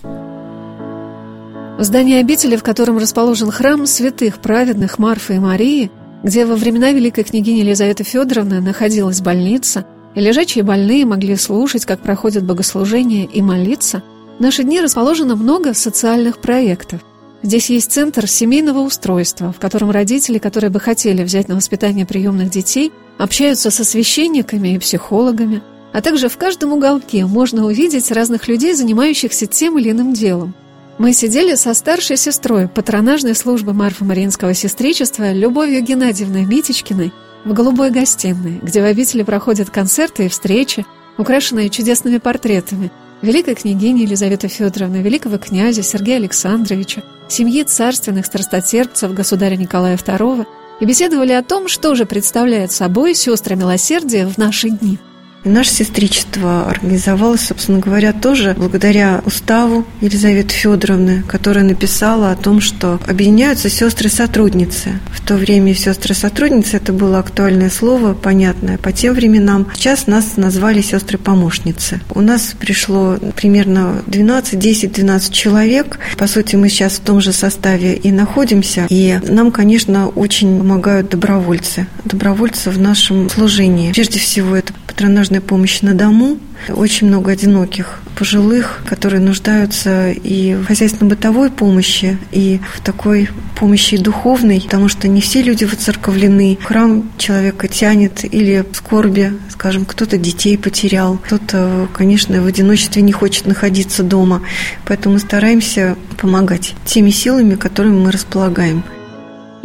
Здание 1.79 2.19
обители, 2.21 2.55
в 2.55 2.63
котором 2.63 2.99
расположен 2.99 3.51
храм 3.51 3.85
святых 3.85 4.37
праведных 4.37 4.99
Марфы 4.99 5.35
и 5.35 5.39
Марии, 5.39 5.91
где 6.23 6.45
во 6.45 6.55
времена 6.55 6.91
великой 6.91 7.23
княгини 7.23 7.59
Елизаветы 7.59 8.03
Федоровны 8.03 8.61
находилась 8.61 9.19
больница, 9.19 9.85
и 10.13 10.21
лежачие 10.21 10.63
больные 10.63 11.05
могли 11.05 11.35
слушать, 11.35 11.85
как 11.85 11.99
проходят 11.99 12.45
богослужения 12.45 13.25
и 13.25 13.41
молиться, 13.41 14.03
в 14.37 14.41
наши 14.41 14.63
дни 14.63 14.79
расположено 14.79 15.35
много 15.35 15.73
социальных 15.73 16.37
проектов. 16.37 17.01
Здесь 17.43 17.69
есть 17.69 17.91
центр 17.91 18.27
семейного 18.27 18.79
устройства, 18.79 19.51
в 19.51 19.59
котором 19.59 19.91
родители, 19.91 20.37
которые 20.37 20.69
бы 20.71 20.79
хотели 20.79 21.23
взять 21.23 21.47
на 21.47 21.55
воспитание 21.55 22.05
приемных 22.05 22.49
детей, 22.49 22.91
общаются 23.17 23.71
со 23.71 23.83
священниками 23.83 24.75
и 24.75 24.79
психологами, 24.79 25.61
а 25.93 26.01
также 26.01 26.27
в 26.27 26.37
каждом 26.37 26.73
уголке 26.73 27.25
можно 27.25 27.65
увидеть 27.65 28.11
разных 28.11 28.47
людей, 28.47 28.73
занимающихся 28.73 29.45
тем 29.45 29.77
или 29.77 29.91
иным 29.91 30.13
делом– 30.13 30.53
мы 30.97 31.11
сидели 31.11 31.55
со 31.55 31.73
старшей 31.73 32.15
сестрой 32.15 32.69
патронажной 32.69 33.35
службы 33.35 33.73
Марфа 33.73 34.05
Мариинского 34.05 34.53
сестричества 34.53 35.33
Любовью 35.33 35.81
Геннадьевной 35.83 36.45
Митечкиной 36.45 37.11
в 37.43 37.51
голубой 37.51 37.91
гостиной, 37.91 38.59
где 38.61 38.81
в 38.81 38.85
обители 38.85 39.23
проходят 39.23 39.69
концерты 39.69 40.25
и 40.25 40.29
встречи, 40.29 40.85
украшенные 41.17 41.69
чудесными 41.69 42.17
портретами 42.17 42.91
великой 43.21 43.55
княгини 43.55 44.01
Елизаветы 44.01 44.47
Федоровны, 44.47 44.97
великого 44.97 45.37
князя 45.37 45.83
Сергея 45.83 46.17
Александровича, 46.17 47.01
семьи 47.27 47.63
царственных 47.63 48.25
страстотерпцев 48.25 49.13
государя 49.13 49.55
Николая 49.55 49.97
II, 49.97 50.45
и 50.79 50.85
беседовали 50.85 51.31
о 51.31 51.43
том, 51.43 51.67
что 51.67 51.95
же 51.95 52.05
представляет 52.05 52.71
собой 52.71 53.15
сестры 53.15 53.55
милосердия 53.55 54.27
в 54.27 54.37
наши 54.37 54.69
дни– 54.69 54.97
наше 55.45 55.71
сестричество 55.71 56.67
организовалось, 56.67 57.41
собственно 57.47 57.79
говоря, 57.79 58.13
тоже 58.13 58.55
благодаря 58.57 59.21
уставу 59.25 59.85
Елизаветы 60.01 60.53
Федоровны, 60.53 61.23
которая 61.27 61.63
написала 61.63 62.31
о 62.31 62.35
том, 62.35 62.61
что 62.61 62.99
объединяются 63.07 63.69
сестры-сотрудницы. 63.69 64.99
В 65.11 65.25
то 65.25 65.35
время 65.35 65.73
сестры-сотрудницы 65.73 66.77
это 66.77 66.93
было 66.93 67.19
актуальное 67.19 67.69
слово, 67.69 68.13
понятное 68.13 68.77
по 68.77 68.91
тем 68.91 69.13
временам. 69.13 69.67
Сейчас 69.75 70.07
нас 70.07 70.37
назвали 70.37 70.81
сестры-помощницы. 70.81 72.01
У 72.13 72.21
нас 72.21 72.53
пришло 72.59 73.17
примерно 73.35 74.03
12, 74.07 74.53
10-12 74.53 75.31
человек. 75.31 75.99
По 76.17 76.27
сути, 76.27 76.55
мы 76.55 76.69
сейчас 76.69 76.93
в 76.93 77.01
том 77.01 77.21
же 77.21 77.33
составе 77.33 77.95
и 77.95 78.11
находимся. 78.11 78.87
И 78.89 79.19
нам, 79.27 79.51
конечно, 79.51 80.09
очень 80.09 80.57
помогают 80.57 81.09
добровольцы. 81.09 81.87
Добровольцы 82.03 82.69
в 82.69 82.79
нашем 82.79 83.29
служении. 83.29 83.91
Прежде 83.91 84.19
всего, 84.19 84.55
это 84.55 84.73
патронажная 84.87 85.34
нужная 85.35 85.41
помощь 85.41 85.81
на 85.81 85.93
дому. 85.93 86.37
Очень 86.69 87.07
много 87.07 87.31
одиноких 87.31 87.99
пожилых, 88.17 88.81
которые 88.87 89.21
нуждаются 89.21 90.11
и 90.11 90.55
в 90.55 90.65
хозяйственно-бытовой 90.65 91.51
помощи, 91.51 92.17
и 92.31 92.59
в 92.75 92.81
такой 92.81 93.29
помощи 93.59 93.97
духовной, 93.97 94.61
потому 94.61 94.87
что 94.87 95.07
не 95.07 95.19
все 95.21 95.41
люди 95.41 95.65
воцерковлены. 95.65 96.57
Храм 96.63 97.11
человека 97.17 97.67
тянет 97.67 98.23
или 98.23 98.63
в 98.71 98.75
скорби, 98.75 99.33
скажем, 99.49 99.85
кто-то 99.85 100.17
детей 100.17 100.57
потерял, 100.57 101.17
кто-то, 101.17 101.87
конечно, 101.93 102.41
в 102.41 102.45
одиночестве 102.45 103.01
не 103.01 103.11
хочет 103.11 103.45
находиться 103.45 104.03
дома. 104.03 104.41
Поэтому 104.85 105.15
мы 105.15 105.19
стараемся 105.19 105.95
помогать 106.17 106.73
теми 106.85 107.11
силами, 107.11 107.55
которыми 107.55 107.99
мы 107.99 108.11
располагаем. 108.11 108.83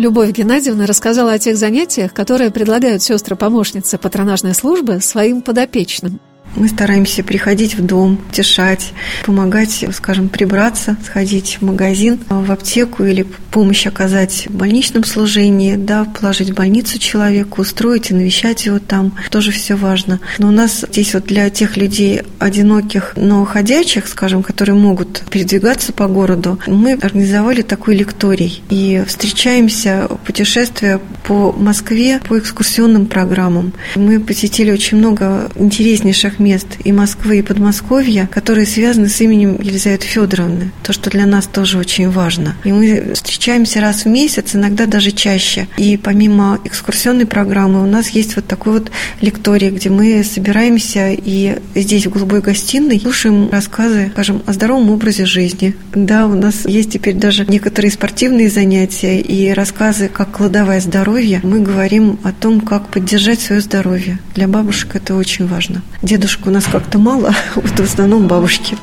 Любовь 0.01 0.31
Геннадьевна 0.31 0.87
рассказала 0.87 1.33
о 1.33 1.39
тех 1.39 1.59
занятиях, 1.59 2.15
которые 2.15 2.51
предлагают 2.51 3.03
сестры-помощницы 3.03 3.99
патронажной 3.99 4.55
службы 4.55 5.03
своим 5.03 5.43
подопечным– 5.43 6.21
мы 6.57 6.69
стараемся 6.69 7.23
приходить 7.23 7.77
в 7.77 7.85
дом, 7.85 8.21
утешать, 8.31 8.93
помогать, 9.25 9.85
скажем, 9.93 10.29
прибраться, 10.29 10.97
сходить 11.05 11.59
в 11.61 11.65
магазин, 11.65 12.19
в 12.29 12.51
аптеку 12.51 13.05
или 13.05 13.27
помощь 13.51 13.87
оказать 13.87 14.47
в 14.49 14.55
больничном 14.55 15.05
служении, 15.05 15.77
да, 15.77 16.05
положить 16.05 16.51
в 16.51 16.55
больницу 16.55 16.99
человека, 16.99 17.61
устроить 17.61 18.11
и 18.11 18.15
навещать 18.15 18.67
его 18.67 18.79
там. 18.79 19.13
Тоже 19.31 19.53
все 19.53 19.75
важно. 19.75 20.21
Но 20.39 20.49
у 20.49 20.53
нас 20.53 20.85
здесь 20.89 21.15
вот 21.15 21.27
для 21.27 21.51
тех 21.51 21.77
людей 21.77 22.23
одиноких, 22.39 23.13
но 23.17 23.45
ходячих, 23.45 24.09
скажем, 24.09 24.43
которые 24.43 24.77
могут 24.77 25.23
передвигаться 25.31 25.93
по 25.93 26.07
городу, 26.07 26.59
мы 26.67 26.93
организовали 26.93 27.63
такой 27.63 27.97
лекторий 27.97 28.63
и 28.71 29.03
встречаемся 29.07 30.09
путешествия 30.25 31.01
по 31.27 31.53
Москве 31.53 32.21
по 32.29 32.39
экскурсионным 32.39 33.07
программам. 33.07 33.73
Мы 33.95 34.21
посетили 34.21 34.71
очень 34.71 34.99
много 34.99 35.51
интереснейших 35.57 36.40
мест 36.41 36.67
и 36.83 36.93
Москвы, 36.93 37.39
и 37.39 37.43
Подмосковья, 37.43 38.29
которые 38.33 38.67
связаны 38.67 39.09
с 39.09 39.21
именем 39.21 39.61
Елизаветы 39.61 40.07
Федоровны. 40.07 40.73
То, 40.83 40.93
что 40.93 41.11
для 41.11 41.27
нас 41.27 41.47
тоже 41.47 41.79
очень 41.79 42.11
важно. 42.11 42.57
И 42.65 42.73
мы 42.73 43.13
встречаемся 43.15 43.81
раз 43.81 44.05
в 44.05 44.09
месяц, 44.09 44.55
иногда 44.55 44.87
даже 44.87 45.13
чаще. 45.13 45.69
И 45.77 45.97
помимо 45.97 46.59
экскурсионной 46.65 47.27
программы 47.27 47.83
у 47.83 47.87
нас 47.87 48.09
есть 48.09 48.37
вот 48.37 48.47
такой 48.47 48.75
вот 48.75 48.91
лекторий, 49.21 49.71
где 49.71 49.91
мы 49.91 50.25
собираемся 50.25 51.11
и 51.13 51.59
здесь, 51.75 52.07
в 52.07 52.11
голубой 52.11 52.41
гостиной, 52.41 53.01
слушаем 53.01 53.51
рассказы, 53.51 54.11
скажем, 54.13 54.43
о 54.47 54.53
здоровом 54.53 54.91
образе 54.91 55.27
жизни. 55.27 55.77
Да, 55.95 56.27
у 56.27 56.35
нас 56.35 56.65
есть 56.65 56.93
теперь 56.93 57.15
даже 57.15 57.45
некоторые 57.47 57.93
спортивные 57.93 58.49
занятия 58.49 59.21
и 59.21 59.53
рассказы, 59.53 60.09
как 60.09 60.31
кладовая 60.31 60.81
здоровья. 60.81 61.41
Мы 61.43 61.61
говорим 61.61 62.19
о 62.23 62.33
том, 62.33 62.61
как 62.61 62.89
поддержать 62.89 63.41
свое 63.41 63.61
здоровье. 63.61 64.19
Для 64.35 64.49
бабушек 64.49 64.97
это 64.97 65.15
очень 65.15 65.47
важно. 65.47 65.83
Дедушка 66.03 66.30
дедушек 66.31 66.47
у 66.47 66.51
нас 66.51 66.65
как-то 66.65 66.99
мало, 66.99 67.35
вот 67.55 67.71
в 67.71 67.81
основном 67.81 68.29
бабушки. 68.29 68.77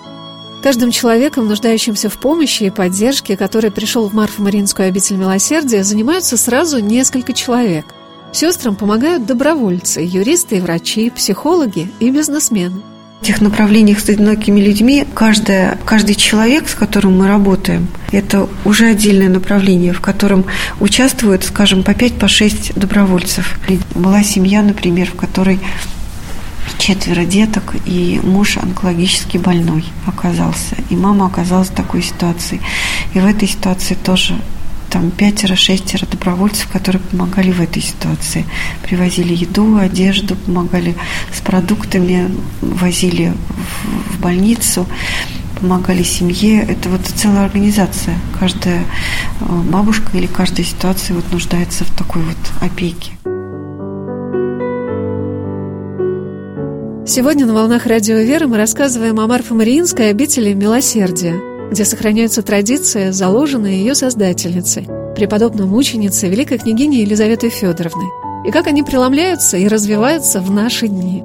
Каждым 0.61 0.91
человеком, 0.91 1.47
нуждающимся 1.47 2.09
в 2.09 2.17
помощи 2.17 2.63
и 2.63 2.69
поддержке, 2.69 3.37
который 3.37 3.71
пришел 3.71 4.09
в 4.09 4.13
Марфо-Маринскую 4.13 4.87
обитель 4.87 5.15
милосердия, 5.15 5.83
занимаются 5.83 6.35
сразу 6.35 6.79
несколько 6.79 7.33
человек. 7.33 7.85
Сестрам 8.33 8.75
помогают 8.75 9.25
добровольцы, 9.25 10.01
юристы 10.01 10.57
и 10.57 10.59
врачи, 10.59 11.09
психологи 11.09 11.89
и 11.99 12.09
бизнесмены. 12.09 12.81
В 13.21 13.25
тех 13.25 13.41
направлениях 13.41 13.99
с 13.99 14.09
одинокими 14.09 14.59
людьми 14.59 15.05
каждая, 15.13 15.77
каждый 15.85 16.15
человек, 16.15 16.67
с 16.67 16.75
которым 16.75 17.17
мы 17.17 17.27
работаем, 17.27 17.87
это 18.11 18.47
уже 18.65 18.87
отдельное 18.87 19.29
направление, 19.29 19.93
в 19.93 20.01
котором 20.01 20.45
участвуют, 20.79 21.43
скажем, 21.43 21.83
по 21.83 21.91
5-6 21.91 22.73
по 22.73 22.79
добровольцев. 22.79 23.57
Была 23.95 24.23
семья, 24.23 24.61
например, 24.61 25.09
в 25.09 25.15
которой 25.15 25.59
четверо 26.87 27.25
деток, 27.25 27.75
и 27.85 28.21
муж 28.23 28.57
онкологически 28.57 29.37
больной 29.37 29.83
оказался. 30.05 30.75
И 30.89 30.95
мама 30.95 31.25
оказалась 31.25 31.67
в 31.67 31.75
такой 31.75 32.01
ситуации. 32.01 32.61
И 33.13 33.19
в 33.19 33.25
этой 33.25 33.45
ситуации 33.45 33.95
тоже 33.95 34.39
там 34.89 35.11
пятеро-шестеро 35.11 36.05
добровольцев, 36.09 36.69
которые 36.71 37.01
помогали 37.01 37.51
в 37.51 37.59
этой 37.59 37.81
ситуации. 37.81 38.45
Привозили 38.83 39.33
еду, 39.33 39.77
одежду, 39.77 40.37
помогали 40.37 40.95
с 41.33 41.41
продуктами, 41.41 42.31
возили 42.61 43.33
в, 43.49 44.15
в 44.15 44.21
больницу, 44.21 44.87
помогали 45.59 46.03
семье. 46.03 46.61
Это 46.61 46.87
вот 46.87 47.01
целая 47.05 47.47
организация. 47.47 48.17
Каждая 48.39 48.85
э, 49.41 49.45
бабушка 49.45 50.17
или 50.17 50.27
каждая 50.27 50.65
ситуация 50.65 51.17
вот 51.17 51.29
нуждается 51.33 51.83
в 51.83 51.89
такой 51.89 52.21
вот 52.21 52.37
опеке. 52.61 53.11
Сегодня 57.07 57.45
на 57.45 57.53
«Волнах 57.53 57.85
Радио 57.85 58.17
Веры» 58.17 58.47
мы 58.47 58.57
рассказываем 58.57 59.17
о 59.21 59.27
Марфо-Мариинской 59.27 60.09
обители 60.09 60.51
Милосердия, 60.51 61.39
где 61.71 61.85
сохраняются 61.85 62.41
традиции, 62.41 63.11
заложенные 63.11 63.79
ее 63.79 63.95
создательницей, 63.95 64.89
преподобной 65.15 65.67
мученицы 65.67 66.27
великой 66.27 66.57
княгини 66.57 66.97
Елизаветы 66.97 67.47
Федоровны, 67.47 68.03
и 68.45 68.51
как 68.51 68.67
они 68.67 68.83
преломляются 68.83 69.55
и 69.55 69.69
развиваются 69.69 70.41
в 70.41 70.51
наши 70.51 70.89
дни. 70.89 71.23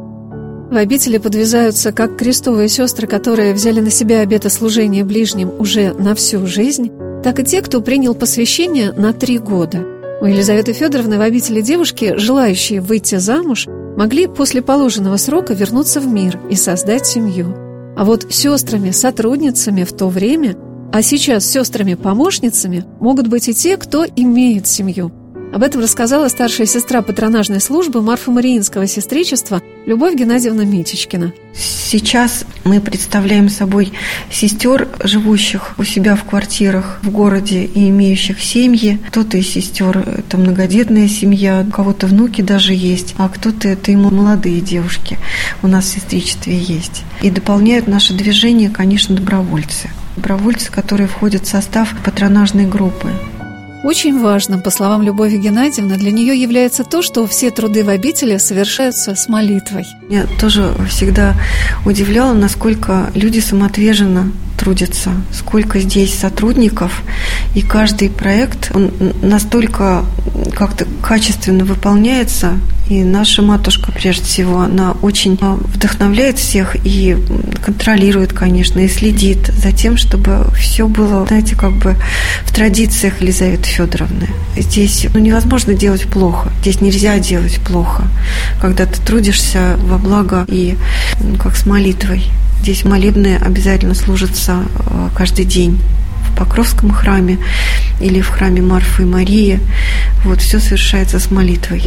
В 0.70 0.76
обители 0.76 1.18
подвязаются 1.18 1.90
как 1.90 2.16
крестовые 2.16 2.68
сестры, 2.68 3.08
которые 3.08 3.52
взяли 3.52 3.80
на 3.80 3.90
себя 3.90 4.20
обеты 4.20 4.50
служения 4.50 5.04
ближним 5.04 5.50
уже 5.58 5.92
на 5.94 6.14
всю 6.14 6.46
жизнь, 6.46 6.92
так 7.24 7.40
и 7.40 7.44
те, 7.44 7.60
кто 7.60 7.80
принял 7.80 8.14
посвящение 8.14 8.92
на 8.92 9.12
три 9.12 9.38
года. 9.38 9.84
У 10.20 10.26
Елизаветы 10.26 10.74
Федоровны 10.74 11.18
в 11.18 11.22
обители 11.22 11.60
девушки, 11.60 12.14
желающие 12.18 12.80
выйти 12.80 13.16
замуж, 13.16 13.66
могли 14.02 14.26
после 14.26 14.62
положенного 14.62 15.16
срока 15.16 15.54
вернуться 15.54 16.00
в 16.00 16.08
мир 16.08 16.40
и 16.50 16.56
создать 16.56 17.06
семью. 17.06 17.54
А 17.96 18.04
вот 18.04 18.26
сестрами-сотрудницами 18.28 19.84
в 19.84 19.92
то 19.92 20.08
время, 20.08 20.56
а 20.92 21.02
сейчас 21.02 21.46
сестрами-помощницами 21.46 22.84
могут 22.98 23.28
быть 23.28 23.48
и 23.48 23.54
те, 23.54 23.76
кто 23.76 24.04
имеет 24.04 24.66
семью. 24.66 25.12
Об 25.54 25.62
этом 25.62 25.82
рассказала 25.82 26.26
старшая 26.26 26.66
сестра 26.66 27.00
патронажной 27.02 27.60
службы 27.60 28.02
Марфа 28.02 28.32
Мариинского 28.32 28.88
сестричества 28.88 29.62
Любовь 29.84 30.14
Геннадьевна 30.14 30.64
Митичкина. 30.64 31.32
Сейчас 31.52 32.44
мы 32.62 32.80
представляем 32.80 33.48
собой 33.48 33.92
сестер, 34.30 34.88
живущих 35.02 35.74
у 35.76 35.82
себя 35.82 36.14
в 36.14 36.22
квартирах 36.22 37.00
в 37.02 37.10
городе 37.10 37.64
и 37.64 37.88
имеющих 37.88 38.40
семьи. 38.40 39.00
Кто-то 39.08 39.38
из 39.38 39.48
сестер– 39.48 39.98
это 40.18 40.38
многодетная 40.38 41.08
семья, 41.08 41.66
у 41.68 41.72
кого-то 41.72 42.06
внуки 42.06 42.42
даже 42.42 42.74
есть, 42.74 43.16
а 43.18 43.28
кто-то– 43.28 43.68
это 43.70 43.90
и 43.90 43.96
молодые 43.96 44.60
девушки 44.60 45.18
у 45.62 45.66
нас 45.66 45.86
в 45.86 45.94
сестричестве 45.94 46.56
есть. 46.56 47.02
И 47.20 47.30
дополняют 47.30 47.88
наше 47.88 48.14
движение, 48.14 48.70
конечно, 48.70 49.16
добровольцы. 49.16 49.90
Добровольцы, 50.14 50.70
которые 50.70 51.08
входят 51.08 51.44
в 51.44 51.48
состав 51.48 51.92
патронажной 52.04 52.66
группы. 52.66 53.10
Очень 53.82 54.20
важным, 54.20 54.60
по 54.60 54.70
словам 54.70 55.02
Любови 55.02 55.38
Геннадьевны, 55.38 55.96
для 55.96 56.12
нее 56.12 56.40
является 56.40 56.84
то, 56.84 57.02
что 57.02 57.26
все 57.26 57.50
труды 57.50 57.82
в 57.82 57.88
обители 57.88 58.36
совершаются 58.36 59.16
с 59.16 59.28
молитвой. 59.28 59.86
Я 60.08 60.26
тоже 60.40 60.72
всегда 60.88 61.34
удивляла, 61.84 62.32
насколько 62.32 63.10
люди 63.14 63.40
самоотверженно 63.40 64.30
трудятся, 64.56 65.10
сколько 65.32 65.80
здесь 65.80 66.16
сотрудников, 66.16 67.02
и 67.56 67.62
каждый 67.62 68.08
проект 68.08 68.70
он 68.72 68.92
настолько 69.20 70.04
как-то 70.54 70.86
качественно 71.02 71.64
выполняется, 71.64 72.58
и 72.92 73.04
наша 73.04 73.40
матушка, 73.40 73.90
прежде 73.90 74.24
всего, 74.24 74.60
она 74.60 74.92
очень 75.00 75.38
вдохновляет 75.40 76.38
всех 76.38 76.76
и 76.84 77.16
контролирует, 77.64 78.34
конечно, 78.34 78.80
и 78.80 78.88
следит 78.88 79.46
за 79.46 79.72
тем, 79.72 79.96
чтобы 79.96 80.46
все 80.58 80.86
было, 80.86 81.26
знаете, 81.26 81.56
как 81.56 81.72
бы 81.72 81.96
в 82.44 82.54
традициях 82.54 83.22
Елизаветы 83.22 83.64
Федоровны. 83.64 84.28
Здесь 84.58 85.06
ну, 85.14 85.20
невозможно 85.20 85.72
делать 85.72 86.06
плохо, 86.06 86.50
здесь 86.60 86.82
нельзя 86.82 87.18
делать 87.18 87.60
плохо, 87.60 88.04
когда 88.60 88.84
ты 88.84 89.00
трудишься 89.00 89.76
во 89.84 89.96
благо 89.96 90.44
и 90.48 90.76
ну, 91.18 91.36
как 91.36 91.56
с 91.56 91.64
молитвой. 91.64 92.24
Здесь 92.60 92.84
молебные 92.84 93.38
обязательно 93.38 93.94
служатся 93.94 94.64
э, 94.86 95.08
каждый 95.16 95.46
день 95.46 95.80
в 96.30 96.36
Покровском 96.36 96.90
храме 96.90 97.38
или 98.00 98.20
в 98.20 98.28
храме 98.28 98.60
Марфы 98.60 99.02
и 99.02 99.06
Марии. 99.06 99.60
Вот 100.24 100.40
все 100.42 100.60
совершается 100.60 101.18
с 101.18 101.30
молитвой. 101.30 101.82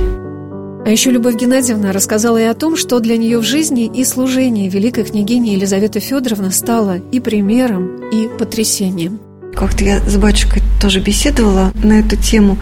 А 0.86 0.92
еще 0.92 1.10
Любовь 1.10 1.36
Геннадьевна 1.36 1.92
рассказала 1.92 2.38
и 2.38 2.44
о 2.44 2.54
том, 2.54 2.76
что 2.76 3.00
для 3.00 3.18
нее 3.18 3.40
в 3.40 3.44
жизни 3.44 3.88
и 3.88 4.06
служении 4.06 4.70
великой 4.70 5.04
княгини 5.04 5.50
Елизаветы 5.50 6.00
Федоровны 6.00 6.52
стало 6.52 7.00
и 7.12 7.20
примером, 7.20 8.08
и 8.12 8.28
потрясением. 8.38 9.25
Как-то 9.56 9.84
я 9.84 10.00
с 10.00 10.16
батюшкой 10.18 10.62
тоже 10.82 11.00
беседовала 11.00 11.72
на 11.84 11.94
эту 12.00 12.16
тему. 12.16 12.58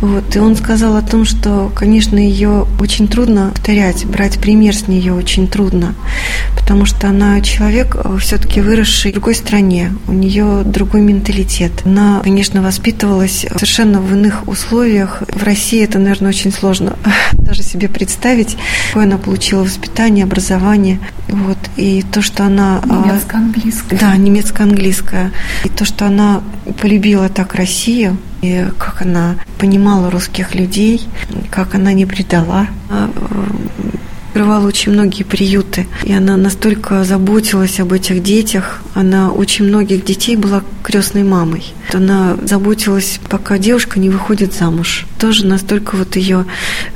Вот, 0.00 0.34
и 0.36 0.38
он 0.38 0.56
сказал 0.56 0.96
о 0.96 1.02
том, 1.02 1.24
что, 1.24 1.72
конечно, 1.74 2.18
ее 2.18 2.66
очень 2.80 3.08
трудно 3.08 3.50
повторять, 3.54 4.04
брать 4.06 4.38
пример 4.38 4.74
с 4.74 4.88
нее 4.88 5.14
очень 5.14 5.46
трудно, 5.46 5.94
потому 6.58 6.84
что 6.84 7.08
она 7.08 7.40
человек, 7.40 7.96
э, 7.96 8.18
все-таки 8.20 8.60
выросший 8.60 9.12
в 9.12 9.14
другой 9.14 9.34
стране, 9.34 9.92
у 10.08 10.12
нее 10.12 10.62
другой 10.64 11.00
менталитет. 11.00 11.72
Она, 11.84 12.20
конечно, 12.22 12.60
воспитывалась 12.60 13.46
совершенно 13.52 14.00
в 14.00 14.12
иных 14.12 14.48
условиях. 14.48 15.22
В 15.28 15.42
России 15.44 15.82
это, 15.82 15.98
наверное, 15.98 16.30
очень 16.30 16.52
сложно 16.52 16.96
даже 17.32 17.62
себе 17.62 17.88
представить, 17.88 18.56
какое 18.88 19.04
она 19.04 19.16
получила 19.16 19.62
воспитание, 19.62 20.24
образование. 20.24 20.98
Вот, 21.28 21.58
и 21.76 22.04
то, 22.12 22.20
что 22.20 22.44
она... 22.44 22.80
А, 22.82 23.08
немецко-английская. 23.08 23.98
Да, 23.98 24.16
немецко-английская. 24.16 25.30
И 25.64 25.68
то, 25.68 25.84
что 25.84 26.06
она 26.06 26.31
полюбила 26.80 27.28
так 27.28 27.54
Россию, 27.54 28.16
и 28.40 28.66
как 28.78 29.02
она 29.02 29.36
понимала 29.58 30.10
русских 30.10 30.54
людей, 30.54 31.02
как 31.50 31.74
она 31.74 31.92
не 31.92 32.06
предала. 32.06 32.66
Открывала 34.32 34.66
очень 34.66 34.92
многие 34.92 35.24
приюты, 35.24 35.86
и 36.04 36.12
она 36.14 36.38
настолько 36.38 37.04
заботилась 37.04 37.78
об 37.80 37.92
этих 37.92 38.22
детях. 38.22 38.80
Она 38.94 39.30
очень 39.30 39.66
многих 39.66 40.06
детей 40.06 40.36
была 40.36 40.64
крестной 40.82 41.22
мамой. 41.22 41.74
Она 41.92 42.38
заботилась, 42.42 43.20
пока 43.28 43.58
девушка 43.58 44.00
не 44.00 44.08
выходит 44.08 44.54
замуж. 44.54 45.04
Тоже 45.18 45.44
настолько 45.44 45.96
вот 45.96 46.16
ее 46.16 46.46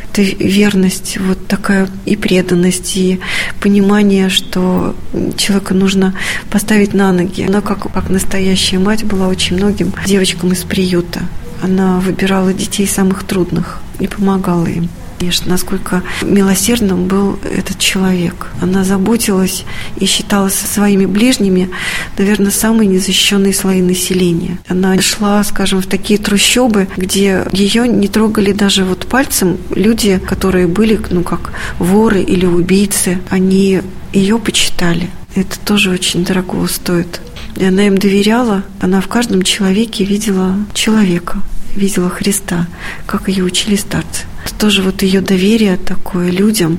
эта 0.00 0.22
верность, 0.22 1.18
вот 1.18 1.46
такая 1.46 1.90
и 2.06 2.16
преданность, 2.16 2.96
и 2.96 3.20
понимание, 3.60 4.30
что 4.30 4.96
человека 5.36 5.74
нужно 5.74 6.14
поставить 6.50 6.94
на 6.94 7.12
ноги. 7.12 7.42
Она, 7.46 7.60
как, 7.60 7.92
как 7.92 8.08
настоящая 8.08 8.78
мать, 8.78 9.04
была 9.04 9.28
очень 9.28 9.56
многим 9.56 9.92
девочкам 10.06 10.52
из 10.52 10.64
приюта. 10.64 11.20
Она 11.62 12.00
выбирала 12.00 12.54
детей 12.54 12.86
самых 12.86 13.24
трудных 13.24 13.80
и 13.98 14.06
помогала 14.06 14.64
им. 14.64 14.88
Конечно, 15.18 15.50
насколько 15.50 16.02
милосердным 16.22 17.06
был 17.06 17.38
этот 17.42 17.78
человек. 17.78 18.48
Она 18.60 18.84
заботилась 18.84 19.64
и 19.96 20.04
считалась 20.04 20.54
со 20.54 20.66
своими 20.66 21.06
ближними, 21.06 21.70
наверное, 22.18 22.50
самые 22.50 22.88
незащищенные 22.88 23.54
слои 23.54 23.80
населения. 23.80 24.58
Она 24.68 25.00
шла, 25.00 25.42
скажем, 25.44 25.80
в 25.80 25.86
такие 25.86 26.18
трущобы, 26.18 26.88
где 26.96 27.46
ее 27.52 27.88
не 27.88 28.08
трогали 28.08 28.52
даже 28.52 28.84
вот 28.84 29.06
пальцем 29.06 29.56
люди, 29.70 30.18
которые 30.18 30.66
были, 30.66 31.00
ну, 31.10 31.22
как 31.22 31.52
воры 31.78 32.20
или 32.20 32.44
убийцы. 32.44 33.18
Они 33.30 33.80
ее 34.12 34.38
почитали. 34.38 35.08
Это 35.34 35.58
тоже 35.60 35.90
очень 35.90 36.24
дорого 36.24 36.66
стоит. 36.68 37.20
И 37.56 37.64
она 37.64 37.86
им 37.86 37.96
доверяла, 37.96 38.64
она 38.80 39.00
в 39.00 39.08
каждом 39.08 39.42
человеке 39.42 40.04
видела 40.04 40.56
человека, 40.74 41.38
видела 41.74 42.10
Христа, 42.10 42.66
как 43.06 43.28
ее 43.28 43.44
учили 43.44 43.76
старцы. 43.76 44.24
Тоже 44.58 44.82
вот 44.82 45.02
ее 45.02 45.20
доверие 45.20 45.76
такое 45.76 46.30
людям, 46.30 46.78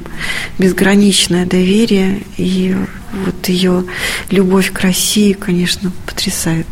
безграничное 0.58 1.46
доверие 1.46 2.24
и 2.38 2.76
вот 3.26 3.48
ее 3.48 3.86
любовь 4.32 4.72
к 4.72 4.80
России, 4.82 5.34
конечно, 5.34 5.92
потрясает. 6.08 6.68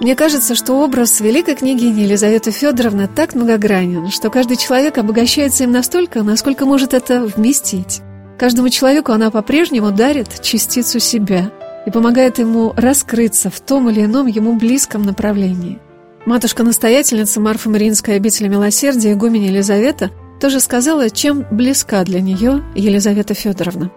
Мне 0.00 0.16
кажется, 0.16 0.54
что 0.54 0.82
образ 0.82 1.20
великой 1.20 1.54
княгини 1.54 2.02
Елизаветы 2.02 2.50
Федоровны 2.50 3.08
так 3.08 3.34
многогранен, 3.34 4.10
что 4.10 4.28
каждый 4.28 4.56
человек 4.56 4.98
обогащается 4.98 5.64
им 5.64 5.72
настолько, 5.72 6.22
насколько 6.22 6.66
может 6.66 6.94
это 6.94 7.24
вместить. 7.24 8.00
Каждому 8.38 8.68
человеку 8.68 9.12
она 9.12 9.30
по-прежнему 9.30 9.92
дарит 9.92 10.42
частицу 10.42 11.00
себя 11.00 11.52
и 11.86 11.90
помогает 11.90 12.38
ему 12.38 12.72
раскрыться 12.76 13.50
в 13.50 13.60
том 13.60 13.88
или 13.88 14.04
ином 14.04 14.26
ему 14.26 14.56
близком 14.56 15.02
направлении. 15.02 15.78
Матушка-настоятельница 16.26 17.38
Марфа 17.38 17.68
Мариинской 17.68 18.16
обители 18.16 18.48
милосердия 18.48 19.12
игуменя 19.12 19.48
Елизавета 19.48 20.10
тоже 20.40 20.58
сказала, 20.58 21.10
чем 21.10 21.44
близка 21.50 22.02
для 22.02 22.22
нее 22.22 22.62
Елизавета 22.74 23.34
Федоровна. 23.34 23.90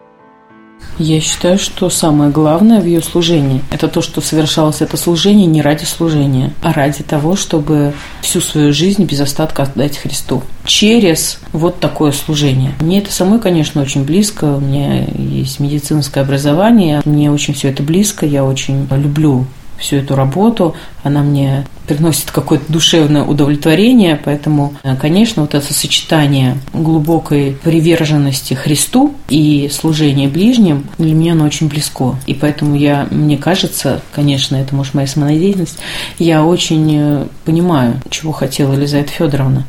Я 1.00 1.22
считаю, 1.22 1.58
что 1.58 1.90
самое 1.90 2.30
главное 2.30 2.82
в 2.82 2.86
ее 2.86 3.02
служении– 3.02 3.62
это 3.72 3.88
то, 3.88 4.02
что 4.02 4.20
совершалось 4.20 4.82
это 4.82 4.98
служение 4.98 5.46
не 5.46 5.62
ради 5.62 5.86
служения, 5.86 6.54
а 6.62 6.74
ради 6.74 7.02
того, 7.02 7.36
чтобы 7.36 7.94
всю 8.22 8.42
свою 8.42 8.74
жизнь 8.74 9.06
без 9.06 9.22
остатка 9.22 9.64
отдать 9.64 9.98
Христу. 9.98 10.44
Через 10.66 11.40
вот 11.54 11.80
такое 11.80 12.12
служение. 12.12 12.74
Мне 12.82 13.00
это 13.00 13.12
самой, 13.12 13.40
конечно, 13.40 13.82
очень 13.82 14.04
близко. 14.04 14.46
У 14.56 14.60
меня 14.60 15.06
есть 15.18 15.60
медицинское 15.60 16.22
образование. 16.22 17.02
Мне 17.06 17.32
очень 17.32 17.54
все 17.54 17.70
это 17.70 17.84
близко. 17.84 18.26
Я 18.26 18.44
очень 18.44 18.88
люблю 18.92 19.46
всю 19.78 19.98
эту 19.98 20.16
работу, 20.16 20.76
она 21.04 21.22
мне 21.22 21.66
приносит 21.88 22.32
какое-то 22.32 22.72
душевное 22.72 23.24
удовлетворение, 23.24 24.20
поэтому, 24.24 24.74
э, 24.84 24.96
конечно, 24.96 25.44
вот 25.44 25.56
это 25.56 25.74
сочетание 25.74 26.58
глубокой 26.74 27.58
приверженности 27.64 28.54
Христу 28.54 29.16
и 29.30 29.70
служения 29.72 30.28
ближним 30.28 30.86
для 30.98 31.14
меня 31.14 31.32
оно 31.32 31.46
очень 31.46 31.70
близко. 31.70 32.16
И 32.26 32.34
поэтому 32.34 32.76
я, 32.76 33.08
мне 33.10 33.38
кажется, 33.38 34.02
конечно, 34.12 34.56
это 34.58 34.76
может 34.76 34.94
моя 34.94 35.08
самонадеятельность, 35.08 35.78
я 36.20 36.44
очень 36.44 36.92
э, 36.94 37.28
понимаю, 37.46 38.02
чего 38.10 38.34
хотела 38.34 38.74
Елизавета 38.74 39.12
Федоровна 39.12 39.66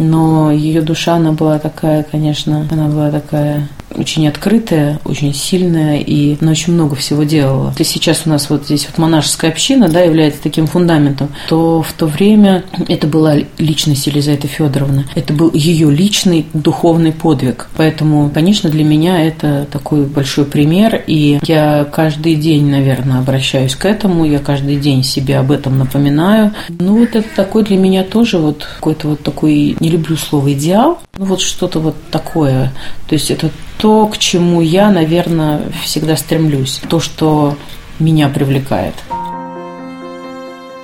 но 0.00 0.50
ее 0.50 0.82
душа, 0.82 1.14
она 1.14 1.32
была 1.32 1.58
такая, 1.58 2.02
конечно, 2.02 2.66
она 2.70 2.88
была 2.88 3.10
такая 3.10 3.68
очень 3.94 4.28
открытая, 4.28 4.98
очень 5.04 5.34
сильная, 5.34 5.98
и 5.98 6.36
она 6.40 6.52
очень 6.52 6.72
много 6.72 6.96
всего 6.96 7.24
делала. 7.24 7.74
Если 7.78 7.94
сейчас 7.94 8.22
у 8.24 8.30
нас 8.30 8.48
вот 8.50 8.64
здесь 8.64 8.86
вот 8.86 8.98
монашеская 8.98 9.50
община, 9.50 9.88
да, 9.88 10.00
является 10.00 10.42
таким 10.42 10.66
фундаментом, 10.66 11.28
то 11.48 11.82
в 11.82 11.92
то 11.92 12.06
время 12.06 12.64
это 12.88 13.06
была 13.06 13.36
личность 13.58 14.06
Елизаветы 14.06 14.48
Федоровны. 14.48 15.04
Это 15.14 15.32
был 15.32 15.50
ее 15.52 15.90
личный 15.90 16.46
духовный 16.54 17.12
подвиг. 17.12 17.68
Поэтому, 17.76 18.30
конечно, 18.30 18.70
для 18.70 18.84
меня 18.84 19.22
это 19.24 19.66
такой 19.70 20.04
большой 20.04 20.44
пример, 20.44 21.02
и 21.06 21.38
я 21.46 21.84
каждый 21.84 22.36
день, 22.36 22.70
наверное, 22.70 23.18
обращаюсь 23.18 23.74
к 23.74 23.84
этому, 23.84 24.24
я 24.24 24.38
каждый 24.38 24.76
день 24.76 25.02
себе 25.02 25.38
об 25.38 25.50
этом 25.50 25.78
напоминаю. 25.78 26.52
Ну, 26.68 26.98
вот 26.98 27.16
это 27.16 27.28
такой 27.34 27.64
для 27.64 27.76
меня 27.76 28.04
тоже 28.04 28.38
вот 28.38 28.66
какой-то 28.76 29.08
вот 29.08 29.22
такой, 29.22 29.76
люблю 29.90 30.16
слово 30.16 30.52
идеал, 30.54 31.00
ну 31.18 31.24
вот 31.26 31.40
что-то 31.40 31.80
вот 31.80 31.96
такое. 32.10 32.72
То 33.08 33.14
есть 33.14 33.30
это 33.30 33.50
то, 33.78 34.06
к 34.06 34.18
чему 34.18 34.60
я, 34.60 34.90
наверное, 34.90 35.62
всегда 35.84 36.16
стремлюсь. 36.16 36.80
То, 36.88 37.00
что 37.00 37.56
меня 37.98 38.28
привлекает. 38.28 38.94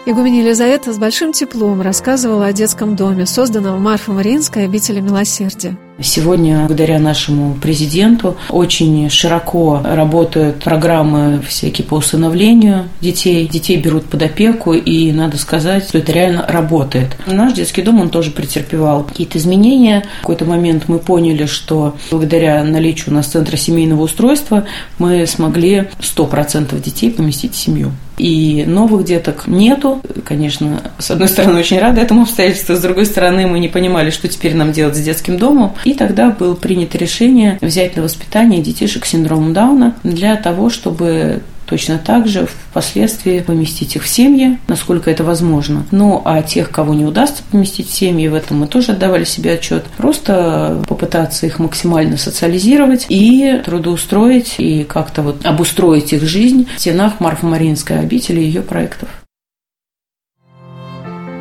Игуменя 0.09 0.43
Елизавета 0.43 0.93
с 0.93 0.99
большим 0.99 1.33
теплом 1.33 1.81
рассказывала 1.83 2.47
о 2.47 2.53
детском 2.53 2.95
доме, 2.95 3.27
созданном 3.27 3.83
Марфой 3.83 4.15
Мариинской 4.15 4.65
обители 4.67 5.01
милосердия. 5.01 5.77
Сегодня, 6.01 6.61
благодаря 6.61 7.01
нашему 7.01 7.55
президенту, 7.55 8.37
очень 8.49 9.11
широко 9.11 9.81
работают 9.83 10.63
программы 10.63 11.43
всякие 11.43 11.85
по 11.85 11.95
усыновлению 11.95 12.89
детей. 13.01 13.49
Детей 13.49 13.79
берут 13.79 14.05
под 14.05 14.23
опеку, 14.23 14.75
и 14.75 15.11
надо 15.11 15.39
сказать, 15.39 15.83
что 15.83 15.99
это 15.99 16.13
реально 16.13 16.47
работает. 16.47 17.17
Наш 17.27 17.55
детский 17.55 17.83
дом, 17.83 18.01
он 18.01 18.11
тоже 18.11 18.31
претерпевал 18.31 19.03
какие-то 19.03 19.39
изменения. 19.39 20.05
В 20.19 20.21
какой-то 20.21 20.45
момент 20.45 20.85
мы 20.87 21.01
поняли, 21.01 21.47
что 21.47 21.97
благодаря 22.13 22.63
наличию 22.63 23.11
у 23.11 23.15
нас 23.17 23.27
центра 23.27 23.57
семейного 23.57 24.03
устройства 24.03 24.67
мы 25.01 25.27
смогли 25.27 25.89
100% 25.99 26.81
детей 26.81 27.11
поместить 27.11 27.55
в 27.55 27.57
семью. 27.57 27.91
И 28.19 28.65
новых 28.67 29.05
деток 29.05 29.47
нету. 29.47 30.01
Конечно, 30.25 30.81
с 30.99 31.11
одной 31.11 31.29
стороны, 31.29 31.61
очень 31.61 31.79
рада 31.79 32.01
этому 32.01 32.23
обстоятельству, 32.23 32.75
с 32.75 32.81
другой 32.81 33.07
стороны, 33.07 33.47
мы 33.47 33.59
не 33.59 33.69
понимали, 33.69 34.11
что 34.11 34.29
теперь 34.29 34.55
нам 34.55 34.73
делать 34.73 34.97
с 34.97 35.01
детским 35.01 35.37
домом. 35.39 35.75
И 35.85 35.95
тогда 35.95 36.31
было 36.31 36.55
принято 36.55 36.99
решение 36.99 37.59
взять 37.61 37.97
на 37.97 38.03
воспитание 38.03 38.63
детишек 38.63 39.05
с 39.05 39.11
синдромом 39.11 39.53
Дауна 39.53 39.95
для 40.03 40.37
того, 40.37 40.71
чтобы 40.71 41.43
точно 41.67 41.99
так 41.99 42.27
же 42.27 42.47
впоследствии 42.47 43.41
поместить 43.41 43.97
их 43.97 44.05
в 44.05 44.09
семьи, 44.09 44.59
насколько 44.69 45.11
это 45.11 45.25
возможно. 45.25 45.85
Ну, 45.91 46.23
а 46.25 46.43
тех, 46.43 46.71
кого 46.71 46.95
не 46.95 47.05
удастся 47.05 47.43
поместить 47.51 47.89
в 47.89 47.95
семьи, 47.95 48.29
в 48.29 48.35
этом 48.35 48.61
мы 48.61 48.67
тоже 48.67 48.93
отдавали 48.93 49.25
себе 49.25 49.55
отчет. 49.55 49.85
Просто 49.97 50.83
попытаться 50.89 51.47
их 51.47 51.59
максимально 51.59 52.17
социализировать 52.17 53.07
и 53.09 53.61
трудоустроить, 53.65 54.55
и 54.59 54.85
как-то 54.85 55.23
вот 55.23 55.45
обустроить 55.45 56.13
их 56.13 56.23
жизнь 56.23 56.67
в 56.77 56.81
стенах 56.81 57.21
Марфа-Маринской 57.21 58.01
обители 58.01 58.41
и 58.41 58.45
ее 58.45 58.63
проектов. 58.63 59.09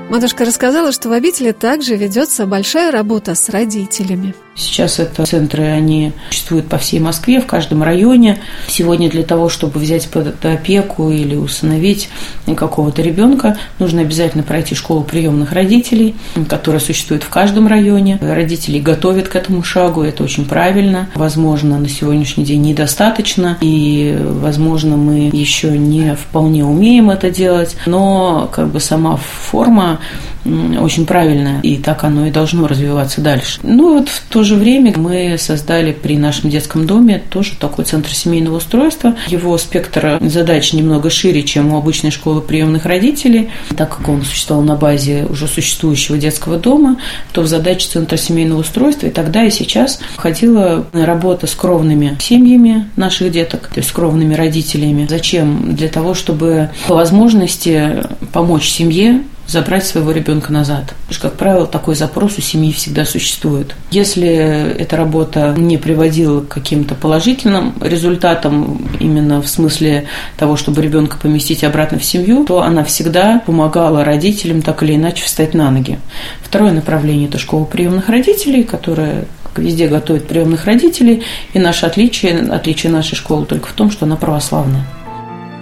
Матушка 0.09 0.45
рассказала, 0.45 0.91
что 0.91 1.09
в 1.09 1.13
обители 1.13 1.51
также 1.51 1.95
ведется 1.95 2.45
большая 2.45 2.91
работа 2.91 3.33
с 3.33 3.49
родителями. 3.49 4.33
Сейчас 4.55 4.99
это 4.99 5.25
центры, 5.25 5.63
они 5.63 6.13
существуют 6.29 6.69
по 6.69 6.77
всей 6.77 7.01
Москве, 7.01 7.41
в 7.41 7.45
каждом 7.45 7.83
районе. 7.83 8.39
Сегодня 8.69 9.09
для 9.09 9.23
того, 9.23 9.49
чтобы 9.49 9.81
взять 9.81 10.07
под 10.07 10.43
опеку 10.45 11.11
или 11.11 11.35
усыновить 11.35 12.07
какого-то 12.55 13.01
ребенка, 13.01 13.57
нужно 13.79 14.01
обязательно 14.01 14.43
пройти 14.43 14.73
школу 14.73 15.03
приемных 15.03 15.51
родителей, 15.51 16.15
которая 16.47 16.79
существует 16.79 17.23
в 17.23 17.29
каждом 17.29 17.67
районе. 17.67 18.17
Родители 18.21 18.79
готовят 18.79 19.27
к 19.27 19.35
этому 19.35 19.61
шагу, 19.61 20.03
это 20.03 20.23
очень 20.23 20.45
правильно. 20.45 21.09
Возможно, 21.15 21.77
на 21.77 21.89
сегодняшний 21.89 22.45
день 22.45 22.61
недостаточно, 22.61 23.57
и, 23.59 24.17
возможно, 24.21 24.95
мы 24.95 25.29
еще 25.33 25.77
не 25.77 26.15
вполне 26.15 26.63
умеем 26.63 27.09
это 27.09 27.29
делать, 27.29 27.75
но 27.85 28.49
как 28.53 28.69
бы 28.69 28.79
сама 28.79 29.17
форма 29.17 29.99
очень 30.45 31.05
правильная, 31.05 31.59
и 31.61 31.77
так 31.77 32.03
оно 32.03 32.27
и 32.27 32.31
должно 32.31 32.67
развиваться 32.67 33.21
дальше. 33.21 33.59
Ну 33.63 33.95
вот 33.99 34.09
в 34.09 34.21
то 34.29 34.43
же 34.43 34.55
время 34.55 34.93
мы 34.95 35.37
создали 35.37 35.91
при 35.91 36.17
нашем 36.17 36.49
детском 36.49 36.85
доме 36.85 37.21
тоже 37.29 37.53
такой 37.59 37.85
центр 37.85 38.13
семейного 38.13 38.57
устройства. 38.57 39.15
Его 39.27 39.57
спектр 39.57 40.19
задач 40.21 40.73
немного 40.73 41.09
шире, 41.09 41.43
чем 41.43 41.73
у 41.73 41.77
обычной 41.77 42.11
школы 42.11 42.41
приемных 42.41 42.85
родителей, 42.85 43.49
так 43.75 43.97
как 43.97 44.07
он 44.07 44.23
существовал 44.23 44.63
на 44.63 44.75
базе 44.75 45.25
уже 45.29 45.47
существующего 45.47 46.17
детского 46.17 46.57
дома, 46.57 46.97
то 47.31 47.41
в 47.41 47.47
задачи 47.47 47.87
центра 47.87 48.17
семейного 48.17 48.59
устройства 48.59 49.07
и 49.07 49.11
тогда 49.11 49.43
и 49.43 49.49
сейчас 49.49 49.99
входила 50.15 50.85
работа 50.93 51.47
с 51.47 51.55
кровными 51.55 52.17
семьями 52.19 52.89
наших 52.95 53.31
деток, 53.31 53.69
то 53.73 53.79
есть 53.79 53.89
с 53.89 53.91
кровными 53.91 54.35
родителями. 54.35 55.07
Зачем? 55.09 55.75
Для 55.75 55.89
того, 55.89 56.13
чтобы 56.13 56.69
по 56.87 56.95
возможности 56.95 58.03
помочь 58.31 58.69
семье 58.69 59.21
забрать 59.47 59.85
своего 59.85 60.11
ребенка 60.11 60.51
назад. 60.51 60.93
Потому 61.07 61.13
что, 61.13 61.29
как 61.29 61.37
правило, 61.37 61.67
такой 61.67 61.95
запрос 61.95 62.37
у 62.37 62.41
семьи 62.41 62.71
всегда 62.71 63.05
существует. 63.05 63.75
Если 63.91 64.27
эта 64.27 64.97
работа 64.97 65.53
не 65.57 65.77
приводила 65.77 66.41
к 66.41 66.47
каким-то 66.47 66.95
положительным 66.95 67.75
результатам, 67.81 68.87
именно 68.99 69.41
в 69.41 69.47
смысле 69.47 70.05
того, 70.37 70.55
чтобы 70.55 70.81
ребенка 70.81 71.17
поместить 71.17 71.63
обратно 71.63 71.99
в 71.99 72.05
семью, 72.05 72.45
то 72.45 72.61
она 72.61 72.83
всегда 72.83 73.41
помогала 73.45 74.03
родителям 74.03 74.61
так 74.61 74.83
или 74.83 74.95
иначе 74.95 75.23
встать 75.23 75.53
на 75.53 75.69
ноги. 75.71 75.99
Второе 76.41 76.71
направление– 76.71 77.27
это 77.29 77.37
школа 77.37 77.65
приемных 77.65 78.09
родителей, 78.09 78.63
которая 78.63 79.25
везде 79.57 79.87
готовит 79.87 80.27
приемных 80.27 80.65
родителей. 80.65 81.23
И 81.53 81.59
наше 81.59 81.85
отличие, 81.85 82.39
отличие 82.39 82.91
нашей 82.91 83.15
школы 83.15 83.45
только 83.45 83.67
в 83.69 83.73
том, 83.73 83.91
что 83.91 84.05
она 84.05 84.15
православная. 84.15 84.85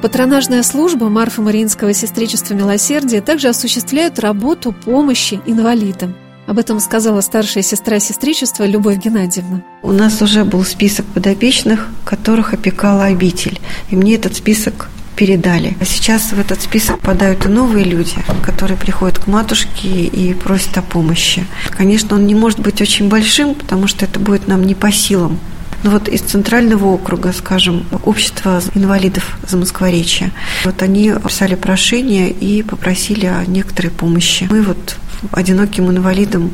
Патронажная 0.03 0.63
служба 0.63 1.07
Марфа 1.07 1.41
Мариинского 1.41 1.93
сестричества 1.93 2.53
милосердия 2.53 3.21
также 3.21 3.47
осуществляет 3.47 4.19
работу 4.19 4.73
помощи 4.73 5.39
инвалидам. 5.45 6.13
Об 6.45 6.59
этом 6.59 6.81
сказала 6.81 7.21
старшая 7.21 7.63
сестра 7.63 8.01
сестричества 8.01 8.65
Любовь 8.65 8.97
Геннадьевна. 8.97 9.63
У 9.81 9.93
нас 9.93 10.21
уже 10.21 10.43
был 10.43 10.65
список 10.65 11.05
подопечных, 11.05 11.87
которых 12.03 12.53
опекала 12.53 13.05
обитель. 13.05 13.61
И 13.91 13.95
мне 13.95 14.15
этот 14.15 14.35
список 14.35 14.89
передали. 15.15 15.77
А 15.79 15.85
сейчас 15.85 16.33
в 16.33 16.37
этот 16.37 16.61
список 16.61 16.99
попадают 16.99 17.45
и 17.45 17.47
новые 17.47 17.85
люди, 17.85 18.17
которые 18.45 18.75
приходят 18.75 19.19
к 19.19 19.27
матушке 19.27 19.87
и 19.87 20.33
просят 20.33 20.77
о 20.77 20.81
помощи. 20.81 21.45
Конечно, 21.69 22.17
он 22.17 22.27
не 22.27 22.35
может 22.35 22.59
быть 22.59 22.81
очень 22.81 23.07
большим, 23.07 23.55
потому 23.55 23.87
что 23.87 24.03
это 24.03 24.19
будет 24.19 24.49
нам 24.49 24.65
не 24.65 24.75
по 24.75 24.91
силам. 24.91 25.39
Ну 25.83 25.91
вот 25.91 26.07
из 26.07 26.21
центрального 26.21 26.85
округа, 26.85 27.33
скажем, 27.33 27.85
общество 28.05 28.61
инвалидов 28.73 29.37
за 29.47 29.57
Москворечье, 29.57 30.31
вот 30.63 30.81
они 30.81 31.13
писали 31.25 31.55
прошение 31.55 32.31
и 32.31 32.63
попросили 32.63 33.25
о 33.25 33.45
некоторой 33.45 33.91
помощи. 33.91 34.47
Мы 34.49 34.61
вот 34.61 34.97
одиноким 35.31 35.89
инвалидам 35.91 36.53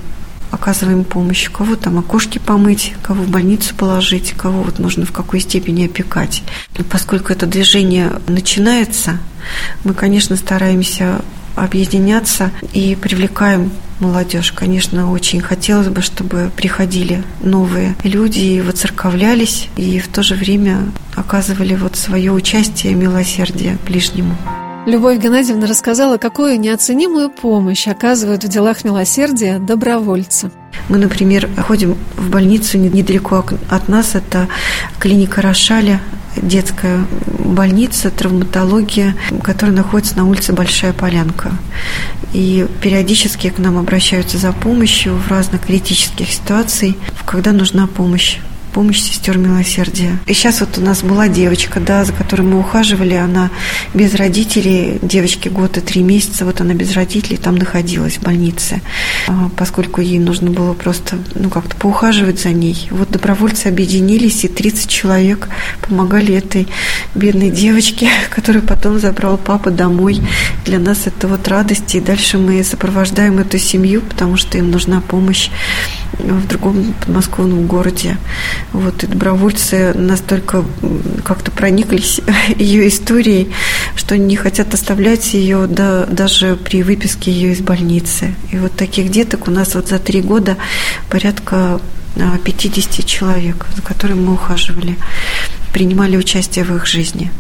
оказываем 0.52 1.04
помощь. 1.04 1.50
Кого 1.50 1.76
там 1.76 2.00
окошки 2.00 2.39
помыть, 2.39 2.94
кого 3.04 3.24
в 3.24 3.30
больницу 3.30 3.76
положить, 3.76 4.34
кого 4.36 4.63
вот 4.63 4.80
нужно 4.80 5.06
в 5.06 5.12
какой 5.12 5.39
степени 5.39 5.86
опекать. 5.86 6.44
И 6.76 6.84
поскольку 6.84 7.32
это 7.32 7.46
движение 7.46 8.12
начинается, 8.28 9.20
мы, 9.84 9.94
конечно, 9.94 10.36
стараемся 10.36 11.22
объединяться 11.63 12.52
и 12.74 12.95
привлекаем 12.95 13.72
молодежь. 14.00 14.52
Конечно, 14.52 15.12
очень 15.12 15.41
хотелось 15.41 15.89
бы, 15.89 16.02
чтобы 16.02 16.52
приходили 16.56 17.24
новые 17.41 17.95
люди 18.04 18.39
и 18.39 18.62
воцерковлялись, 18.62 19.67
и 19.76 20.00
в 20.00 20.08
то 20.08 20.24
же 20.24 20.36
время 20.36 20.91
оказывали 21.15 21.76
вот 21.76 21.95
свое 21.95 22.32
участие 22.32 22.93
и 22.93 22.95
милосердие 22.95 23.78
ближнему. 23.86 24.36
Любовь 24.86 25.19
Геннадьевна 25.19 25.67
рассказала, 25.67 26.17
какую 26.17 26.60
неоценимую 26.60 27.30
помощь 27.30 27.88
оказывают 27.88 28.43
в 28.43 28.48
делах 28.48 28.84
милосердия 28.84 29.60
добровольцы. 29.60 30.52
Мы, 30.89 30.97
например, 30.97 31.47
ходим 31.67 31.97
в 32.17 32.30
больницу 32.30 32.78
недалеко 32.78 33.45
от 33.69 33.88
нас, 33.88 34.15
это 34.15 34.47
клиника 34.99 35.41
Рошаля, 35.41 36.02
детская 36.36 37.06
больница, 37.28 38.10
травматология, 38.10 39.15
которая 39.43 39.75
находится 39.75 40.17
на 40.17 40.25
улице 40.25 40.54
Большая 40.54 40.93
Полянка. 40.93 41.52
И 42.34 42.67
периодически 42.82 43.49
к 43.49 43.60
нам 43.60 43.78
обращаются 43.78 44.38
за 44.38 44.52
помощью 44.52 45.15
в 45.15 45.28
разных 45.30 45.62
критических 45.62 46.32
ситуациях, 46.32 46.95
когда 47.25 47.52
нужна 47.52 47.88
помощь 47.88 48.39
помощь 48.69 49.01
сестер 49.01 49.38
милосердия. 49.38 50.19
И 50.25 50.34
сейчас 50.34 50.62
вот 50.62 50.77
у 50.77 50.82
нас 50.82 51.03
была 51.03 51.27
девочка, 51.27 51.79
да, 51.79 52.03
за 52.05 52.13
которой 52.13 52.41
мы 52.41 52.60
ухаживали, 52.60 53.15
она 53.15 53.49
без 53.93 54.15
родителей, 54.15 54.99
девочке 55.01 55.49
год 55.49 55.77
и 55.77 55.82
три 55.82 56.01
месяца, 56.03 56.45
вот 56.45 56.62
она 56.62 56.73
без 56.73 56.93
родителей 56.93 57.38
там 57.38 57.55
находилась 57.55 58.17
в 58.17 58.23
больнице, 58.23 58.82
а, 59.27 59.49
поскольку 59.55 60.01
ей 60.01 60.19
нужно 60.19 60.51
было 60.51 60.73
просто, 60.73 61.17
ну, 61.36 61.49
как-то 61.49 61.75
поухаживать 61.75 62.39
за 62.39 62.49
ней. 62.49 62.88
Вот 62.91 63.12
добровольцы 63.12 63.67
объединились, 63.67 64.43
и 64.43 64.47
30 64.47 64.89
человек 64.89 65.49
помогали 65.82 66.36
этой 66.36 66.67
бедной 67.15 67.50
девочке, 67.50 68.10
которую 68.30 68.63
потом 68.63 69.00
забрал 69.00 69.38
папа 69.38 69.72
домой. 69.72 70.22
Для 70.65 70.80
нас 70.80 71.08
это 71.08 71.28
вот 71.28 71.48
радость, 71.48 71.95
и 71.95 72.00
дальше 72.00 72.38
мы 72.38 72.63
сопровождаем 72.63 73.39
эту 73.39 73.58
семью, 73.58 74.02
потому 74.02 74.38
что 74.38 74.58
им 74.58 74.72
нужна 74.72 75.02
помощь 75.02 75.50
в 76.13 76.48
другом 76.48 76.93
подмосковном 77.00 77.65
городе. 77.65 78.17
Вот, 78.74 79.04
и 79.04 79.08
добровольцы 79.08 79.93
настолько 79.93 80.65
как-то 81.24 81.52
прониклись 81.52 82.19
ее 82.58 82.88
историей, 82.88 83.52
что 83.95 84.17
не 84.17 84.36
хотят 84.36 84.74
оставлять 84.74 85.34
ее 85.34 85.67
да, 85.67 86.06
даже 86.06 86.56
при 86.56 86.84
выписке 86.84 87.32
ее 87.32 87.54
из 87.54 87.62
больницы. 87.62 88.36
И 88.52 88.58
вот 88.58 88.74
таких 88.76 89.12
деток 89.12 89.48
у 89.48 89.52
нас 89.52 89.76
вот 89.76 89.88
за 89.88 90.00
три 90.00 90.22
года 90.22 90.58
порядка 91.10 91.80
50 92.43 93.00
а, 93.00 93.04
человек, 93.04 93.65
за 93.76 93.82
которыми 93.82 94.22
мы 94.22 94.34
ухаживали, 94.34 94.98
принимали 95.73 96.17
участие 96.17 96.65
в 96.65 96.75
их 96.75 96.85
жизни. 96.85 97.31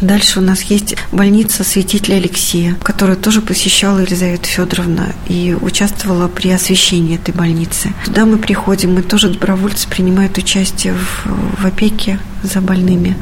Дальше 0.00 0.38
у 0.38 0.42
нас 0.42 0.62
есть 0.62 0.94
больница 1.10 1.64
святителя 1.64 2.16
Алексея, 2.16 2.76
которую 2.84 3.16
тоже 3.16 3.40
посещала 3.42 3.98
Елизавета 3.98 4.46
Федоровна 4.46 5.12
и 5.28 5.56
участвовала 5.60 6.28
при 6.28 6.50
освещении 6.50 7.16
этой 7.16 7.34
больницы. 7.34 7.92
Туда 8.04 8.24
мы 8.24 8.38
приходим, 8.38 8.94
мы 8.94 9.02
тоже 9.02 9.28
добровольцы 9.28 9.88
принимают 9.88 10.38
участие 10.38 10.94
в, 10.94 11.62
в 11.62 11.66
опеке 11.66 12.20
за 12.44 12.60
больными. 12.60 13.16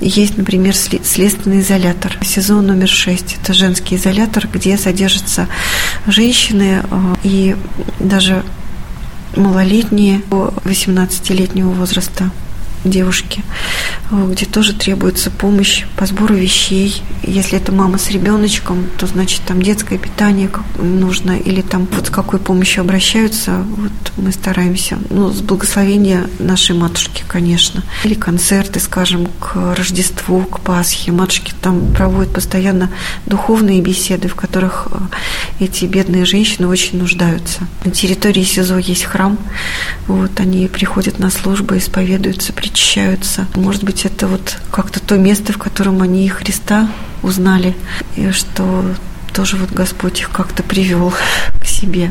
Есть, 0.00 0.36
например, 0.36 0.76
следственный 0.76 1.60
изолятор, 1.60 2.16
сезон 2.22 2.66
номер 2.66 2.88
6. 2.88 3.38
Это 3.42 3.52
женский 3.52 3.96
изолятор, 3.96 4.46
где 4.46 4.76
содержатся 4.76 5.48
женщины 6.06 6.82
э, 6.88 7.14
и 7.24 7.56
даже 7.98 8.44
малолетние, 9.34 10.20
18-летнего 10.30 11.70
возраста 11.70 12.30
девушки, 12.90 13.42
э, 14.10 14.28
где 14.32 14.46
тоже 14.46 14.72
требуется 14.72 15.30
помощь 15.30 15.84
по 15.96 16.06
сбору 16.06 16.34
вещей. 16.34 17.02
Если 17.22 17.58
это 17.58 17.72
мама 17.72 17.98
с 17.98 18.10
ребеночком, 18.10 18.86
то 18.98 19.06
значит 19.06 19.42
там 19.46 19.62
детское 19.62 19.98
питание 19.98 20.50
нужно, 20.78 21.38
или 21.38 21.60
там 21.60 21.86
вот 21.90 22.06
с 22.06 22.10
какой 22.10 22.38
помощью 22.38 22.82
обращаются, 22.82 23.64
вот 23.76 23.92
мы 24.16 24.32
стараемся, 24.32 24.98
ну, 25.10 25.30
с 25.30 25.40
благословения 25.40 26.28
нашей 26.38 26.76
матушки, 26.76 27.24
конечно. 27.26 27.82
Или 28.04 28.14
концерты, 28.14 28.80
скажем, 28.80 29.28
к 29.40 29.74
Рождеству, 29.76 30.42
к 30.42 30.60
Пасхе. 30.60 31.12
Матушки 31.12 31.52
там 31.60 31.92
проводят 31.92 32.32
постоянно 32.32 32.90
духовные 33.26 33.80
беседы, 33.80 34.28
в 34.28 34.34
которых 34.34 34.88
э, 34.90 35.64
эти 35.64 35.84
бедные 35.84 36.24
женщины 36.24 36.68
очень 36.68 36.98
нуждаются. 36.98 37.66
На 37.84 37.90
территории 37.90 38.42
СИЗО 38.42 38.78
есть 38.78 39.04
храм, 39.04 39.38
вот 40.06 40.38
они 40.40 40.68
приходят 40.68 41.18
на 41.18 41.30
службы, 41.30 41.78
исповедуются, 41.78 42.52
причащаются. 42.76 43.46
Может 43.54 43.84
быть, 43.84 44.04
это 44.04 44.26
вот 44.26 44.58
как-то 44.70 45.00
то 45.00 45.16
место, 45.16 45.52
в 45.52 45.58
котором 45.58 46.02
они 46.02 46.28
Христа 46.28 46.88
узнали, 47.22 47.74
и 48.16 48.30
что 48.32 48.84
тоже 49.32 49.56
вот 49.56 49.70
Господь 49.70 50.20
их 50.20 50.30
как-то 50.30 50.62
привел 50.62 51.12
к 51.60 51.64
себе. 51.64 52.10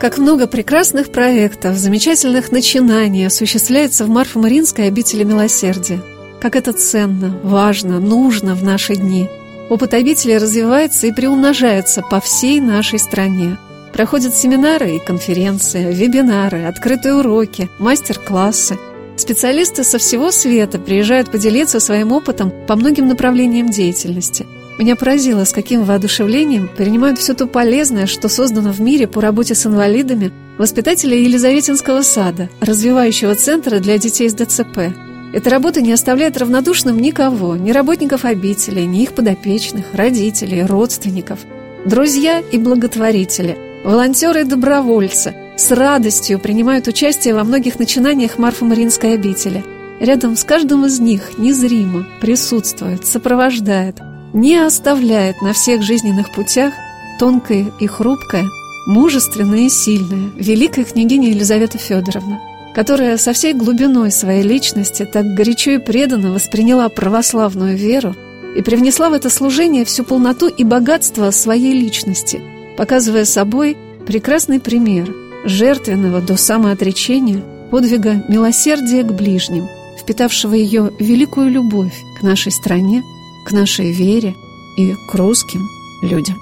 Как 0.00 0.18
много 0.18 0.48
прекрасных 0.48 1.12
проектов, 1.12 1.78
замечательных 1.78 2.50
начинаний 2.50 3.26
осуществляется 3.26 4.04
в 4.04 4.08
Марфо-Маринской 4.08 4.88
обители 4.88 5.22
милосердия. 5.22 6.02
Как 6.40 6.56
это 6.56 6.72
ценно, 6.72 7.38
важно, 7.44 8.00
нужно 8.00 8.54
в 8.56 8.64
наши 8.64 8.96
дни. 8.96 9.28
Опыт 9.70 9.94
обители 9.94 10.34
развивается 10.34 11.06
и 11.06 11.12
приумножается 11.12 12.02
по 12.02 12.20
всей 12.20 12.60
нашей 12.60 12.98
стране. 12.98 13.56
Проходят 13.94 14.34
семинары 14.34 14.96
и 14.96 14.98
конференции, 14.98 15.94
вебинары, 15.94 16.64
открытые 16.64 17.14
уроки, 17.14 17.70
мастер-классы. 17.78 18.76
Специалисты 19.16 19.84
со 19.84 19.98
всего 19.98 20.32
света 20.32 20.80
приезжают 20.80 21.30
поделиться 21.30 21.78
своим 21.78 22.10
опытом 22.10 22.52
по 22.66 22.74
многим 22.74 23.06
направлениям 23.06 23.70
деятельности. 23.70 24.46
Меня 24.80 24.96
поразило, 24.96 25.44
с 25.44 25.52
каким 25.52 25.84
воодушевлением 25.84 26.68
принимают 26.76 27.20
все 27.20 27.34
то 27.34 27.46
полезное, 27.46 28.06
что 28.06 28.28
создано 28.28 28.72
в 28.72 28.80
мире 28.80 29.06
по 29.06 29.20
работе 29.20 29.54
с 29.54 29.64
инвалидами 29.64 30.32
воспитатели 30.58 31.14
Елизаветинского 31.14 32.02
сада, 32.02 32.48
развивающего 32.60 33.36
центра 33.36 33.78
для 33.78 33.96
детей 33.98 34.28
с 34.28 34.34
ДЦП. 34.34 34.92
Эта 35.32 35.50
работа 35.50 35.80
не 35.80 35.92
оставляет 35.92 36.36
равнодушным 36.36 36.98
никого, 36.98 37.54
ни 37.54 37.70
работников 37.70 38.24
обители, 38.24 38.80
ни 38.80 39.04
их 39.04 39.12
подопечных, 39.12 39.84
родителей, 39.92 40.64
родственников. 40.64 41.38
Друзья 41.86 42.40
и 42.40 42.58
благотворители– 42.58 43.56
Волонтеры 43.84 44.40
и 44.40 44.44
добровольцы 44.44 45.34
с 45.58 45.70
радостью 45.70 46.38
принимают 46.38 46.88
участие 46.88 47.34
во 47.34 47.44
многих 47.44 47.78
начинаниях 47.78 48.38
Марфа-Мариинской 48.38 49.12
обители. 49.12 49.62
Рядом 50.00 50.36
с 50.36 50.44
каждым 50.44 50.86
из 50.86 51.00
них 51.00 51.36
незримо 51.36 52.06
присутствует, 52.22 53.04
сопровождает, 53.04 53.96
не 54.32 54.56
оставляет 54.56 55.42
на 55.42 55.52
всех 55.52 55.82
жизненных 55.82 56.32
путях 56.32 56.72
тонкая 57.20 57.70
и 57.78 57.86
хрупкая, 57.86 58.46
мужественная 58.86 59.66
и 59.66 59.68
сильная 59.68 60.30
великая 60.34 60.84
княгиня 60.84 61.28
Елизавета 61.28 61.76
Федоровна, 61.76 62.40
которая 62.74 63.18
со 63.18 63.34
всей 63.34 63.52
глубиной 63.52 64.10
своей 64.10 64.42
личности 64.42 65.04
так 65.04 65.26
горячо 65.34 65.72
и 65.72 65.78
преданно 65.78 66.32
восприняла 66.32 66.88
православную 66.88 67.76
веру 67.76 68.16
и 68.56 68.62
привнесла 68.62 69.10
в 69.10 69.12
это 69.12 69.28
служение 69.28 69.84
всю 69.84 70.04
полноту 70.04 70.48
и 70.48 70.64
богатство 70.64 71.30
своей 71.30 71.74
личности– 71.74 72.40
показывая 72.76 73.24
собой 73.24 73.76
прекрасный 74.06 74.60
пример 74.60 75.14
жертвенного 75.44 76.20
до 76.20 76.36
самоотречения 76.36 77.42
подвига 77.70 78.24
милосердия 78.28 79.02
к 79.02 79.12
ближним, 79.12 79.68
впитавшего 80.00 80.54
ее 80.54 80.90
великую 80.98 81.50
любовь 81.50 81.94
к 82.18 82.22
нашей 82.22 82.52
стране, 82.52 83.02
к 83.46 83.52
нашей 83.52 83.92
вере 83.92 84.34
и 84.78 84.94
к 85.10 85.14
русским 85.14 85.60
людям. 86.02 86.36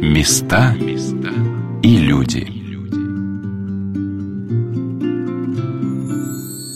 Места 0.00 0.76
и 1.82 1.96
люди. 1.96 2.53